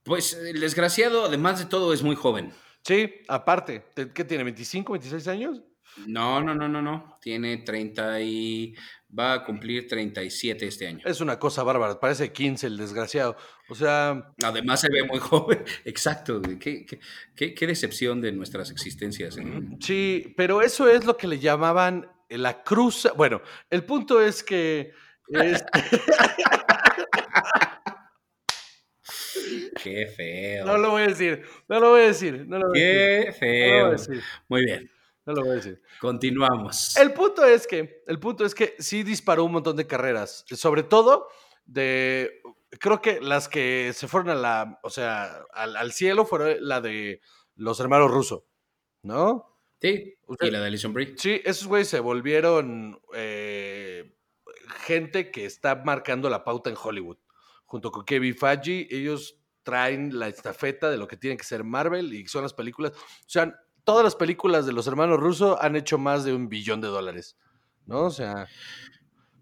Pues 0.02 0.34
el 0.34 0.60
desgraciado, 0.60 1.24
además 1.24 1.58
de 1.58 1.66
todo, 1.66 1.92
es 1.92 2.02
muy 2.02 2.16
joven. 2.16 2.52
Sí, 2.84 3.12
aparte, 3.28 3.84
¿te- 3.94 4.12
¿qué 4.12 4.24
tiene? 4.24 4.44
¿25, 4.44 4.92
26 4.92 5.28
años? 5.28 5.60
No, 6.06 6.40
no, 6.40 6.54
no, 6.54 6.68
no, 6.68 6.80
no. 6.80 7.18
Tiene 7.20 7.58
30 7.58 8.20
y 8.20 8.74
va 9.18 9.32
a 9.34 9.44
cumplir 9.44 9.88
37 9.88 10.66
este 10.66 10.86
año. 10.86 11.00
Es 11.04 11.20
una 11.20 11.38
cosa 11.38 11.62
bárbara, 11.64 11.98
parece 11.98 12.32
15 12.32 12.68
el 12.68 12.76
desgraciado. 12.76 13.36
O 13.68 13.74
sea, 13.74 14.32
Además 14.42 14.80
se 14.80 14.88
ve 14.88 15.02
muy 15.04 15.18
joven. 15.20 15.64
Exacto. 15.84 16.40
Qué, 16.60 16.86
qué- 16.86 17.00
qué- 17.34 17.54
qué 17.54 17.66
decepción 17.66 18.20
de 18.20 18.30
nuestras 18.32 18.70
existencias. 18.70 19.36
¿eh? 19.36 19.44
sí, 19.80 20.32
pero 20.36 20.62
eso 20.62 20.88
es 20.88 21.04
lo 21.04 21.16
que 21.16 21.26
le 21.26 21.38
llamaban 21.40 22.08
la 22.28 22.62
cruz. 22.62 23.08
Bueno, 23.16 23.42
el 23.68 23.82
punto 23.84 24.20
es 24.22 24.42
que... 24.44 24.92
es- 25.28 25.64
Qué 29.82 30.06
feo. 30.06 30.64
no 30.66 30.78
lo 30.78 30.90
voy 30.90 31.02
a 31.02 31.06
decir, 31.08 31.42
no 31.68 31.80
lo 31.80 31.90
voy 31.90 32.00
a 32.02 32.06
decir, 32.06 32.46
no 32.46 32.58
lo 32.58 32.68
voy 32.68 32.80
a 32.80 32.82
decir. 32.82 33.00
Qué 33.00 33.20
No 33.20 33.20
lo 33.20 33.22
voy 33.22 33.28
a 33.28 33.32
feo. 33.32 33.90
decir, 33.90 34.22
Muy 34.48 34.64
bien. 34.64 34.90
no 35.26 35.32
lo 35.34 35.40
voy 35.42 35.50
a 35.50 35.54
decir. 35.54 35.82
Continuamos. 36.00 36.96
El 36.96 37.12
punto 37.12 37.44
es 37.44 37.66
que, 37.66 38.02
el 38.06 38.18
punto 38.18 38.44
es 38.44 38.54
que 38.54 38.74
sí 38.78 39.02
disparó 39.02 39.44
un 39.44 39.52
montón 39.52 39.76
de 39.76 39.86
carreras, 39.86 40.44
sobre 40.48 40.82
todo 40.82 41.28
de, 41.64 42.40
creo 42.80 43.00
que 43.00 43.20
las 43.20 43.48
que 43.48 43.92
se 43.94 44.08
fueron 44.08 44.30
a 44.30 44.34
la, 44.34 44.80
o 44.82 44.90
sea, 44.90 45.42
al, 45.52 45.76
al 45.76 45.92
cielo 45.92 46.24
fueron 46.24 46.56
la 46.60 46.80
de 46.80 47.20
los 47.56 47.78
hermanos 47.80 48.10
rusos, 48.10 48.42
¿no? 49.02 49.46
Sí. 49.80 50.14
Usted- 50.26 50.46
Y 50.46 50.50
la 50.50 50.60
de 50.60 50.66
Alison 50.66 50.92
Brie. 50.92 51.14
Sí, 51.16 51.40
esos 51.44 51.66
güeyes 51.66 51.88
se 51.88 52.00
volvieron 52.00 53.00
eh, 53.14 54.14
gente 54.84 55.30
que 55.30 55.44
está 55.46 55.74
marcando 55.76 56.28
la 56.28 56.44
pauta 56.44 56.70
en 56.70 56.76
Hollywood. 56.80 57.16
Junto 57.64 57.90
con 57.90 58.04
Kevin 58.04 58.36
Feige, 58.36 58.88
ellos 58.90 59.39
traen 59.62 60.18
la 60.18 60.28
estafeta 60.28 60.90
de 60.90 60.98
lo 60.98 61.08
que 61.08 61.16
tiene 61.16 61.36
que 61.36 61.44
ser 61.44 61.64
Marvel 61.64 62.12
y 62.12 62.26
son 62.26 62.42
las 62.42 62.54
películas. 62.54 62.92
O 62.92 63.28
sea, 63.28 63.54
todas 63.84 64.04
las 64.04 64.16
películas 64.16 64.66
de 64.66 64.72
los 64.72 64.86
hermanos 64.86 65.20
rusos 65.20 65.58
han 65.60 65.76
hecho 65.76 65.98
más 65.98 66.24
de 66.24 66.34
un 66.34 66.48
billón 66.48 66.80
de 66.80 66.88
dólares. 66.88 67.36
¿No? 67.86 68.04
O 68.04 68.10
sea, 68.10 68.46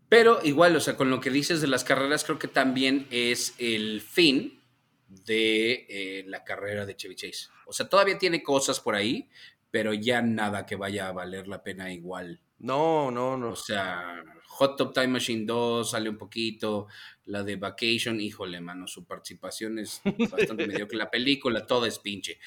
Pero 0.08 0.40
igual, 0.42 0.74
o 0.76 0.80
sea, 0.80 0.96
con 0.96 1.10
lo 1.10 1.20
que 1.20 1.30
dices 1.30 1.60
de 1.60 1.66
las 1.66 1.84
carreras, 1.84 2.24
creo 2.24 2.38
que 2.38 2.48
también 2.48 3.06
es 3.10 3.54
el 3.58 4.00
fin 4.00 4.62
de 5.08 5.86
eh, 5.88 6.24
la 6.26 6.44
carrera 6.44 6.86
de 6.86 6.96
Chevy 6.96 7.14
Chase. 7.14 7.48
O 7.66 7.72
sea, 7.72 7.88
todavía 7.88 8.18
tiene 8.18 8.42
cosas 8.42 8.80
por 8.80 8.94
ahí, 8.94 9.28
pero 9.70 9.92
ya 9.92 10.22
nada 10.22 10.64
que 10.64 10.76
vaya 10.76 11.08
a 11.08 11.12
valer 11.12 11.48
la 11.48 11.62
pena 11.62 11.92
igual 11.92 12.40
No, 12.58 13.10
no, 13.10 13.36
no. 13.36 13.50
O 13.50 13.56
sea, 13.56 14.22
Hot 14.46 14.76
Top 14.76 14.92
Time 14.92 15.08
Machine 15.08 15.44
2 15.46 15.90
sale 15.90 16.08
un 16.08 16.18
poquito, 16.18 16.88
la 17.26 17.42
de 17.44 17.56
Vacation, 17.56 18.20
híjole, 18.20 18.60
mano, 18.60 18.86
su 18.86 19.04
participación 19.06 19.78
es 19.78 20.00
bastante 20.30 20.66
mediocre. 20.66 20.98
La 20.98 21.10
película 21.10 21.66
toda 21.66 21.86
es 21.88 21.98
pinche. 21.98 22.38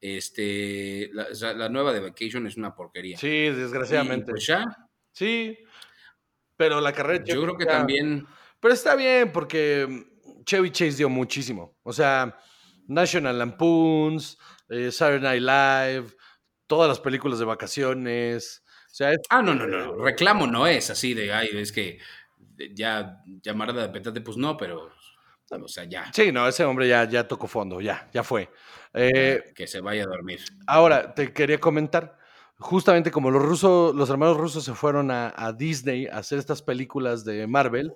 Este, 0.00 1.10
la, 1.12 1.68
nueva 1.68 1.92
de 1.92 2.00
Vacation 2.00 2.46
es 2.46 2.56
una 2.56 2.74
porquería. 2.74 3.16
Sí, 3.18 3.26
Y, 3.28 3.50
desgraciadamente. 3.50 4.30
pues 4.32 4.46
ya, 4.46 4.64
Sí, 5.12 5.58
pero 6.56 6.80
la 6.80 6.92
carrera 6.92 7.24
yo 7.24 7.42
creo 7.42 7.56
que 7.56 7.64
ya- 7.64 7.72
también, 7.78 8.26
Pero 8.60 8.74
está 8.74 8.94
bien 8.94 9.32
porque 9.32 9.86
mm, 9.88 10.44
Chevy 10.44 10.70
Chase 10.70 10.96
dio 10.98 11.08
muchísimo. 11.08 11.76
O 11.82 11.92
sea, 11.92 12.38
National 12.86 13.38
Lampoons, 13.38 14.38
eh, 14.68 14.90
Saturday 14.90 15.40
Night 15.40 15.42
Live, 15.42 16.16
todas 16.66 16.88
las 16.88 17.00
películas 17.00 17.38
de 17.38 17.44
vacaciones. 17.44 18.64
O 18.90 18.94
sea, 18.94 19.12
es- 19.12 19.20
ah, 19.30 19.42
no, 19.42 19.54
no, 19.54 19.66
no, 19.66 19.94
reclamo 19.94 20.46
no 20.46 20.66
es 20.66 20.90
así 20.90 21.14
de, 21.14 21.32
ay, 21.32 21.48
es 21.54 21.72
que 21.72 21.98
ya 22.74 23.22
llamar 23.42 23.72
de 23.72 23.88
petate, 23.88 24.20
pues 24.20 24.36
no, 24.36 24.56
pero, 24.56 24.90
o 25.50 25.68
sea, 25.68 25.84
ya, 25.84 26.10
sí, 26.12 26.32
no, 26.32 26.46
ese 26.46 26.64
hombre 26.64 26.88
ya, 26.88 27.04
ya 27.08 27.26
tocó 27.26 27.46
fondo, 27.46 27.80
ya, 27.80 28.08
ya 28.12 28.22
fue. 28.22 28.48
Eh, 28.92 29.52
que 29.54 29.66
se 29.66 29.80
vaya 29.80 30.02
a 30.04 30.06
dormir. 30.06 30.40
Ahora, 30.66 31.14
te 31.14 31.32
quería 31.32 31.58
comentar, 31.58 32.18
justamente 32.58 33.10
como 33.10 33.30
los 33.30 33.42
rusos, 33.42 33.94
los 33.94 34.10
hermanos 34.10 34.36
rusos 34.36 34.64
se 34.64 34.74
fueron 34.74 35.10
a, 35.10 35.32
a 35.36 35.52
Disney 35.52 36.06
a 36.06 36.18
hacer 36.18 36.38
estas 36.38 36.60
películas 36.62 37.24
de 37.24 37.46
Marvel, 37.46 37.94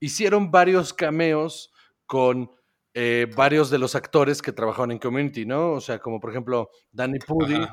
hicieron 0.00 0.50
varios 0.50 0.92
cameos 0.92 1.72
con 2.06 2.50
eh, 2.94 3.30
varios 3.36 3.70
de 3.70 3.78
los 3.78 3.94
actores 3.94 4.42
que 4.42 4.50
trabajaron 4.52 4.90
en 4.90 4.98
Community, 4.98 5.46
¿no? 5.46 5.72
O 5.72 5.80
sea, 5.80 5.98
como 6.00 6.18
por 6.18 6.30
ejemplo, 6.30 6.70
Danny 6.90 7.18
Pudi 7.20 7.64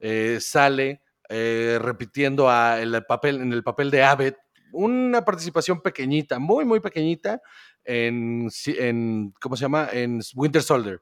eh, 0.00 0.38
sale 0.40 1.02
eh, 1.34 1.78
repitiendo 1.80 2.50
a 2.50 2.78
el 2.78 3.04
papel, 3.06 3.40
en 3.40 3.54
el 3.54 3.62
papel 3.62 3.90
de 3.90 4.02
Abbott, 4.02 4.36
una 4.72 5.24
participación 5.24 5.80
pequeñita, 5.80 6.38
muy, 6.38 6.66
muy 6.66 6.80
pequeñita, 6.80 7.40
en, 7.84 8.50
¿cómo 9.40 9.56
se 9.56 9.62
llama? 9.62 9.88
En 9.92 10.20
Winter 10.34 10.62
Soldier. 10.62 11.00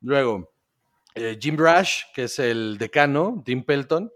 Luego, 0.00 0.50
eh, 1.14 1.36
Jim 1.38 1.56
Rash, 1.58 2.04
que 2.14 2.24
es 2.24 2.38
el 2.38 2.78
decano, 2.78 3.42
Tim 3.44 3.64
Pelton, 3.64 4.10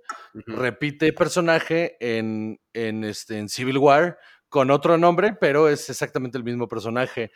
repite 0.47 1.13
personaje 1.13 1.97
en, 2.01 2.59
en, 2.73 3.05
este, 3.05 3.39
en 3.39 3.51
Civil 3.51 3.77
War 3.77 4.19
con 4.49 4.71
otro 4.71 4.97
nombre, 4.97 5.35
pero 5.39 5.69
es 5.69 5.91
exactamente 5.91 6.39
el 6.39 6.45
mismo 6.45 6.69
personaje. 6.69 7.33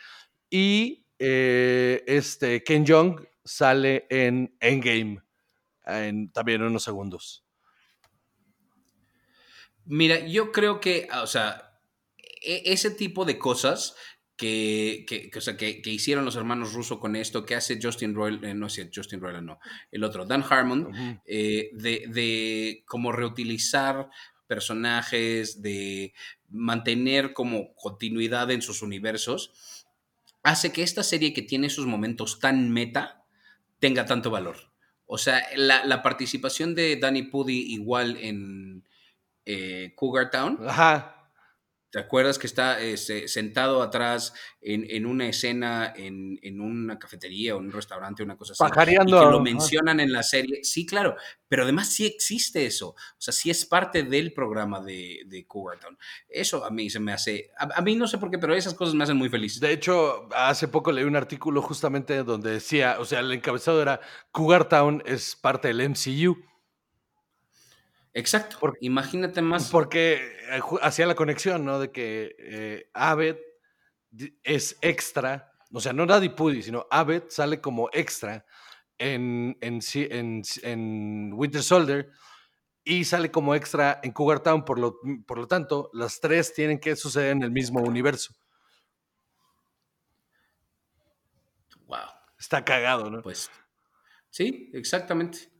Y 0.49 1.07
eh, 1.19 2.03
este, 2.07 2.63
Ken 2.65 2.87
Jeong 2.87 3.21
sale 3.45 4.07
en 4.09 4.57
Endgame 4.61 5.21
en 5.85 6.31
también 6.33 6.63
unos 6.63 6.83
segundos. 6.83 7.44
Mira, 9.87 10.27
yo 10.27 10.53
creo 10.53 10.81
que, 10.81 11.09
ah, 11.11 11.23
o 11.23 11.27
sea, 11.27 11.79
e- 12.43 12.63
ese 12.67 12.91
tipo 12.91 13.25
de 13.25 13.39
cosas 13.39 13.95
que, 14.37 15.05
que, 15.07 15.31
que, 15.31 15.39
o 15.39 15.43
sea, 15.43 15.57
que, 15.57 15.81
hicieron 15.85 16.25
los 16.25 16.37
hermanos 16.37 16.73
Russo 16.73 16.99
con 16.99 17.17
esto, 17.17 17.45
que 17.45 17.55
hace 17.55 17.79
Justin 17.81 18.15
Roiland, 18.15 18.45
eh, 18.45 18.55
no 18.55 18.67
es 18.67 18.73
cierto, 18.73 18.93
Justin 18.97 19.21
Roiland, 19.21 19.47
no, 19.47 19.61
el 19.93 20.05
otro, 20.05 20.27
Dan 20.27 20.45
Harmon, 20.49 21.21
eh, 21.27 21.71
de, 21.73 22.05
de 22.09 22.85
como 22.87 23.13
reutilizar 23.13 24.09
personajes, 24.47 25.63
de 25.63 26.15
mantener 26.49 27.33
como 27.33 27.75
continuidad 27.75 28.51
en 28.51 28.63
sus 28.63 28.83
universos, 28.83 29.85
hace 30.43 30.73
que 30.73 30.83
esta 30.83 31.03
serie 31.03 31.33
que 31.33 31.43
tiene 31.43 31.69
esos 31.69 31.87
momentos 31.87 32.39
tan 32.41 32.71
meta 32.71 33.25
tenga 33.79 34.05
tanto 34.05 34.31
valor. 34.31 34.57
O 35.07 35.19
sea, 35.19 35.43
la, 35.57 35.85
la 35.85 36.03
participación 36.03 36.75
de 36.75 36.97
Danny 36.97 37.25
Pudi 37.25 37.73
igual 37.73 38.17
en 38.21 38.85
eh, 39.47 39.93
Cougar 39.97 40.31
Town, 40.31 40.59
Ajá. 40.67 41.11
¿Te 41.91 42.01
acuerdas 42.01 42.41
que 42.41 42.49
está 42.49 42.81
eh, 42.83 42.97
se- 42.97 43.29
sentado 43.29 43.81
atrás 43.81 44.35
en, 44.61 44.85
en 44.91 45.07
una 45.07 45.29
escena, 45.29 45.93
en, 45.95 46.41
en 46.43 46.61
una 46.61 46.99
cafetería 46.99 47.55
o 47.55 47.61
en 47.61 47.67
un 47.67 47.73
restaurante, 47.73 48.25
una 48.25 48.37
cosa 48.37 48.53
así? 48.53 48.59
Pajareando. 48.65 49.17
Y 49.17 49.25
que 49.25 49.31
lo 49.31 49.39
mencionan 49.39 50.01
en 50.01 50.11
la 50.11 50.25
serie. 50.25 50.65
Sí, 50.65 50.87
claro, 50.87 51.15
pero 51.47 51.63
además 51.63 51.87
sí 51.93 52.05
existe 52.05 52.67
eso. 52.67 52.89
O 52.89 52.97
sea, 53.19 53.33
sí 53.33 53.49
es 53.49 53.65
parte 53.65 54.03
del 54.03 54.33
programa 54.35 54.81
de, 54.81 55.21
de 55.27 55.47
Cougar 55.47 55.79
Town. 55.79 55.97
Eso 56.29 56.65
a 56.65 56.71
mí 56.71 56.91
se 56.91 56.99
me 56.99 57.13
hace. 57.13 57.51
A, 57.57 57.69
a 57.79 57.81
mí 57.81 57.95
no 57.95 58.09
sé 58.09 58.19
por 58.19 58.29
qué, 58.29 58.39
pero 58.39 58.57
esas 58.57 58.75
cosas 58.75 58.97
me 58.97 59.05
hacen 59.05 59.17
muy 59.17 59.29
feliz. 59.29 59.61
De 59.61 59.71
hecho, 59.71 60.29
hace 60.35 60.67
poco 60.67 60.91
leí 60.91 61.05
un 61.05 61.15
artículo 61.15 61.63
justamente 61.63 62.25
donde 62.25 62.51
decía, 62.51 62.97
o 62.99 63.05
sea, 63.05 63.21
el 63.21 63.31
encabezado 63.31 63.81
era 63.81 64.01
Cougar 64.33 64.69
Town 64.69 65.01
es 65.07 65.37
parte 65.37 65.69
del 65.69 65.81
MCU. 65.81 66.43
Exacto. 68.15 68.59
Por- 68.61 68.79
Imagínate 68.81 69.43
más. 69.43 69.71
Porque 69.71 70.37
eh, 70.51 70.61
hacía 70.83 71.07
la 71.07 71.15
conexión, 71.17 71.65
¿no? 71.65 71.79
De 71.81 71.91
que 71.91 72.35
eh, 72.39 72.91
di- 74.11 74.39
es 74.45 74.79
extra, 74.81 75.53
o 75.73 75.81
sea, 75.81 75.93
no 75.93 76.07
Daddy 76.07 76.29
Pudi, 76.31 76.63
sino 76.63 76.87
Abbott 76.91 77.31
sale 77.31 77.61
como 77.61 77.91
extra 77.93 78.47
en, 78.99 79.59
en, 79.61 79.81
en, 79.95 80.43
en 80.63 81.33
Winter 81.35 81.63
Soldier 81.63 82.11
y 82.85 83.05
sale 83.05 83.31
como 83.33 83.55
extra 83.55 83.99
en 84.03 84.13
Cougar 84.13 84.41
Town, 84.41 84.65
por 84.65 84.79
lo, 84.79 85.01
por 85.27 85.39
lo 85.39 85.49
tanto, 85.49 85.91
las 85.93 86.21
tres 86.21 86.55
tienen 86.55 86.79
que 86.79 86.95
suceder 86.95 87.31
en 87.33 87.43
el 87.43 87.51
mismo 87.51 87.81
universo. 87.81 88.33
Wow. 91.87 91.99
Está 92.39 92.65
cagado, 92.65 93.11
¿no? 93.11 93.23
Pues 93.23 93.51
sí, 94.31 94.71
exactamente. 94.75 95.51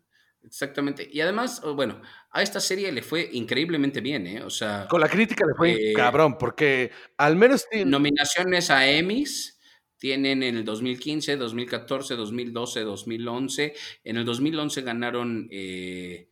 Exactamente. 0.45 1.09
Y 1.11 1.21
además, 1.21 1.61
bueno, 1.75 2.01
a 2.31 2.43
esta 2.43 2.61
serie 2.61 2.93
le 2.93 3.03
fue 3.03 3.29
increíblemente 3.33 4.01
bien, 4.01 4.27
¿eh? 4.27 4.43
O 4.43 4.51
sea, 4.51 4.87
Con 4.89 5.01
la 5.01 5.09
crítica 5.09 5.45
le 5.47 5.55
fue 5.55 5.73
Eh, 5.91 5.93
cabrón, 5.95 6.37
porque 6.39 6.91
al 7.17 7.37
menos 7.37 7.67
tiene- 7.71 7.91
nominaciones 7.91 8.71
a 8.71 8.89
Emmys 8.89 9.59
tienen 9.97 10.43
en 10.43 10.57
el 10.59 10.65
2015, 10.65 11.37
2014, 11.37 12.15
2012, 12.15 12.81
2011. 12.81 13.75
En 14.05 14.17
el 14.19 14.25
2011 14.27 14.83
ganaron 14.83 15.49
eh, 15.51 16.29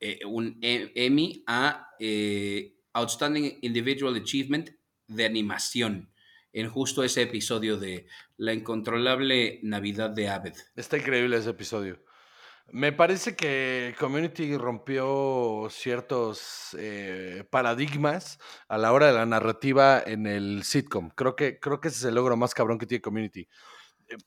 eh, 0.00 0.18
un 0.26 0.58
E- 0.60 0.90
Emmy 0.94 1.42
a 1.46 1.88
eh, 2.00 2.74
Outstanding 2.92 3.58
Individual 3.62 4.14
Achievement 4.16 4.70
de 5.06 5.24
animación 5.24 6.10
en 6.52 6.68
justo 6.68 7.04
ese 7.04 7.22
episodio 7.22 7.76
de 7.78 8.06
La 8.36 8.52
incontrolable 8.52 9.60
Navidad 9.62 10.10
de 10.10 10.28
Abed. 10.28 10.54
Está 10.74 10.98
increíble 10.98 11.36
ese 11.36 11.50
episodio. 11.50 12.02
Me 12.72 12.92
parece 12.92 13.34
que 13.34 13.94
Community 13.98 14.56
rompió 14.56 15.68
ciertos 15.70 16.76
eh, 16.78 17.44
paradigmas 17.50 18.38
a 18.68 18.78
la 18.78 18.92
hora 18.92 19.06
de 19.06 19.12
la 19.12 19.26
narrativa 19.26 20.00
en 20.04 20.26
el 20.26 20.62
sitcom. 20.62 21.10
Creo 21.10 21.34
que, 21.34 21.58
creo 21.58 21.80
que 21.80 21.88
ese 21.88 21.98
es 21.98 22.04
el 22.04 22.14
logro 22.14 22.36
más 22.36 22.54
cabrón 22.54 22.78
que 22.78 22.86
tiene 22.86 23.02
Community. 23.02 23.48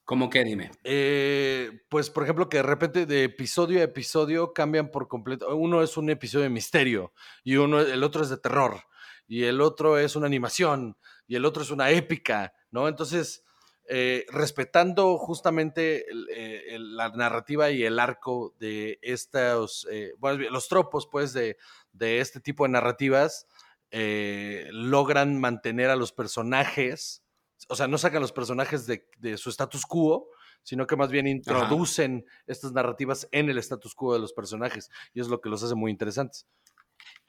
¿Cómo 0.05 0.29
que 0.29 0.43
dime? 0.43 0.71
Eh, 0.83 1.83
pues, 1.89 2.09
por 2.09 2.23
ejemplo, 2.23 2.49
que 2.49 2.57
de 2.57 2.63
repente 2.63 3.05
de 3.05 3.25
episodio 3.25 3.79
a 3.79 3.83
episodio 3.83 4.53
cambian 4.53 4.91
por 4.91 5.07
completo. 5.07 5.55
Uno 5.55 5.81
es 5.81 5.97
un 5.97 6.09
episodio 6.09 6.43
de 6.43 6.49
misterio 6.49 7.13
y 7.43 7.55
uno, 7.55 7.79
el 7.79 8.03
otro 8.03 8.23
es 8.23 8.29
de 8.29 8.37
terror 8.37 8.81
y 9.27 9.43
el 9.43 9.61
otro 9.61 9.97
es 9.97 10.15
una 10.15 10.27
animación 10.27 10.97
y 11.27 11.35
el 11.35 11.45
otro 11.45 11.63
es 11.63 11.71
una 11.71 11.89
épica, 11.91 12.53
¿no? 12.71 12.87
Entonces, 12.87 13.43
eh, 13.89 14.25
respetando 14.29 15.17
justamente 15.17 16.09
el- 16.09 16.27
eh, 16.29 16.75
el- 16.75 16.95
la 16.95 17.09
narrativa 17.09 17.69
y 17.69 17.83
el 17.83 17.99
arco 17.99 18.53
de 18.59 18.99
estos, 19.01 19.87
eh, 19.91 20.13
bueno, 20.19 20.49
los 20.49 20.67
tropos, 20.69 21.07
pues, 21.11 21.33
de, 21.33 21.57
de 21.91 22.19
este 22.19 22.39
tipo 22.39 22.63
de 22.63 22.69
narrativas, 22.69 23.47
eh, 23.91 24.67
logran 24.71 25.39
mantener 25.39 25.89
a 25.89 25.95
los 25.95 26.11
personajes, 26.13 27.23
o 27.69 27.75
sea, 27.75 27.87
no 27.87 27.97
sacan 27.97 28.21
los 28.21 28.31
personajes 28.31 28.87
de, 28.87 29.07
de 29.19 29.37
su 29.37 29.49
status 29.49 29.85
quo, 29.85 30.29
sino 30.63 30.87
que 30.87 30.95
más 30.95 31.11
bien 31.11 31.27
introducen 31.27 32.25
estas 32.47 32.71
narrativas 32.71 33.27
en 33.31 33.49
el 33.49 33.57
status 33.57 33.93
quo 33.95 34.13
de 34.13 34.19
los 34.19 34.33
personajes, 34.33 34.89
y 35.13 35.19
es 35.19 35.27
lo 35.27 35.41
que 35.41 35.49
los 35.49 35.61
hace 35.61 35.75
muy 35.75 35.91
interesantes. 35.91 36.47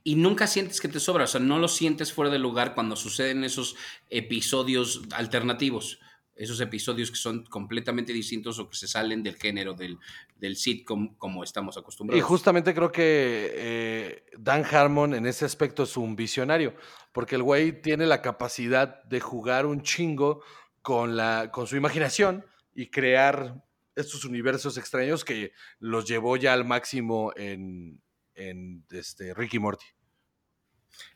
Y 0.04 0.16
nunca 0.16 0.46
sientes 0.46 0.80
que 0.80 0.88
te 0.88 1.00
sobra, 1.00 1.24
o 1.24 1.26
sea, 1.26 1.40
no 1.40 1.58
lo 1.58 1.66
sientes 1.66 2.12
fuera 2.12 2.30
de 2.30 2.38
lugar 2.38 2.74
cuando 2.74 2.94
suceden 2.94 3.42
esos 3.42 3.74
episodios 4.10 5.02
alternativos, 5.12 5.98
esos 6.36 6.60
episodios 6.60 7.10
que 7.10 7.16
son 7.16 7.44
completamente 7.44 8.12
distintos 8.12 8.58
o 8.58 8.68
que 8.68 8.76
se 8.76 8.88
salen 8.88 9.22
del 9.22 9.36
género 9.36 9.74
del, 9.74 9.98
del 10.36 10.56
sitcom 10.56 11.14
como 11.16 11.44
estamos 11.44 11.76
Y 11.76 11.80
acostumbrados. 11.80 12.24
justamente 12.24 12.74
creo 12.74 12.90
que 12.90 13.52
eh, 13.54 14.24
Dan 14.38 14.64
Harmon 14.64 15.14
en 15.14 15.26
ese 15.26 15.44
aspecto 15.44 15.84
es 15.84 15.96
un 15.96 16.16
visionario, 16.16 16.74
porque 17.12 17.36
el 17.36 17.42
güey 17.42 17.80
tiene 17.80 18.06
la 18.06 18.20
capacidad 18.20 19.02
de 19.04 19.20
jugar 19.20 19.66
un 19.66 19.82
chingo 19.82 20.42
con, 20.82 21.16
la, 21.16 21.50
con 21.52 21.66
su 21.66 21.76
imaginación 21.76 22.44
y 22.74 22.90
crear 22.90 23.62
estos 23.94 24.24
universos 24.24 24.76
extraños 24.76 25.24
que 25.24 25.52
los 25.78 26.04
llevó 26.04 26.36
ya 26.36 26.52
al 26.52 26.64
máximo 26.64 27.32
en, 27.36 28.02
en 28.34 28.84
este, 28.90 29.32
Ricky 29.34 29.60
Morty. 29.60 29.86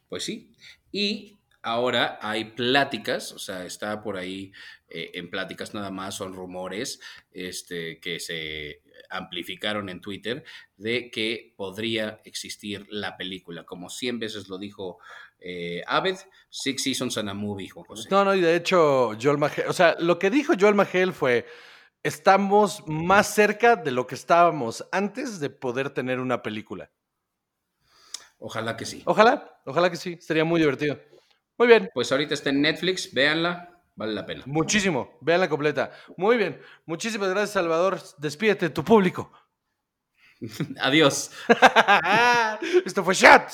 Pues 0.09 0.25
sí. 0.25 0.53
Y 0.93 1.38
Ahora 1.63 2.19
hay 2.23 2.45
pláticas, 2.45 3.33
o 3.33 3.39
sea, 3.39 3.65
está 3.65 4.03
por 4.03 4.17
ahí 4.17 4.53
eh, 4.89 5.11
en 5.15 5.29
pláticas 5.29 5.75
nada 5.75 5.91
más, 5.91 6.15
son 6.15 6.33
rumores 6.33 7.01
este, 7.33 7.99
que 8.01 8.21
se 8.21 8.83
amplificaron 9.11 9.89
en 9.89 10.01
Twitter 10.01 10.45
de 10.77 11.11
que 11.11 11.55
podría 11.57 12.21
existir 12.25 12.87
la 12.91 13.17
película, 13.17 13.65
como 13.65 13.89
100 13.91 14.19
veces 14.19 14.49
lo 14.49 14.59
dijo 14.59 14.99
eh, 15.41 15.83
Aved, 15.87 16.17
Six 16.51 16.83
Seasons 16.83 17.19
and 17.19 17.29
a 17.29 17.35
Movie, 17.35 17.69
Juan 17.69 17.87
José. 17.87 18.09
No, 18.11 18.25
no, 18.25 18.35
y 18.35 18.41
de 18.41 18.57
hecho, 18.57 19.13
Joel 19.21 19.39
Magel, 19.39 19.67
o 19.69 19.73
sea, 19.73 19.97
lo 19.99 20.19
que 20.19 20.31
dijo 20.31 20.55
Joel 20.59 20.75
Magel 20.75 21.13
fue, 21.13 21.47
estamos 22.03 22.83
más 22.87 23.35
cerca 23.35 23.77
de 23.77 23.91
lo 23.91 24.07
que 24.07 24.15
estábamos 24.15 24.87
antes 24.93 25.41
de 25.41 25.51
poder 25.51 25.91
tener 25.91 26.21
una 26.21 26.43
película. 26.43 26.91
Ojalá 28.39 28.77
que 28.77 28.87
sí. 28.87 29.03
Ojalá, 29.05 29.61
ojalá 29.65 29.91
que 29.91 29.97
sí, 29.97 30.17
sería 30.21 30.45
muy 30.45 30.61
divertido. 30.61 30.99
Muy 31.59 31.67
bien. 31.67 31.91
Pues 31.93 32.11
ahorita 32.13 32.35
está 32.35 32.51
en 32.51 32.63
Netflix, 32.63 33.13
véanla, 33.13 33.83
vale 33.97 34.13
la 34.13 34.25
pena. 34.25 34.45
Muchísimo, 34.47 35.19
véanla 35.21 35.49
completa. 35.49 35.91
Muy 36.17 36.37
bien, 36.37 36.61
muchísimas 36.87 37.29
gracias, 37.31 37.51
Salvador. 37.51 38.01
Despídete 38.19 38.67
de 38.67 38.71
tu 38.71 38.85
público. 38.85 39.33
Adiós. 40.81 41.33
Esto 42.87 43.03
fue 43.03 43.15
Chat. 43.15 43.53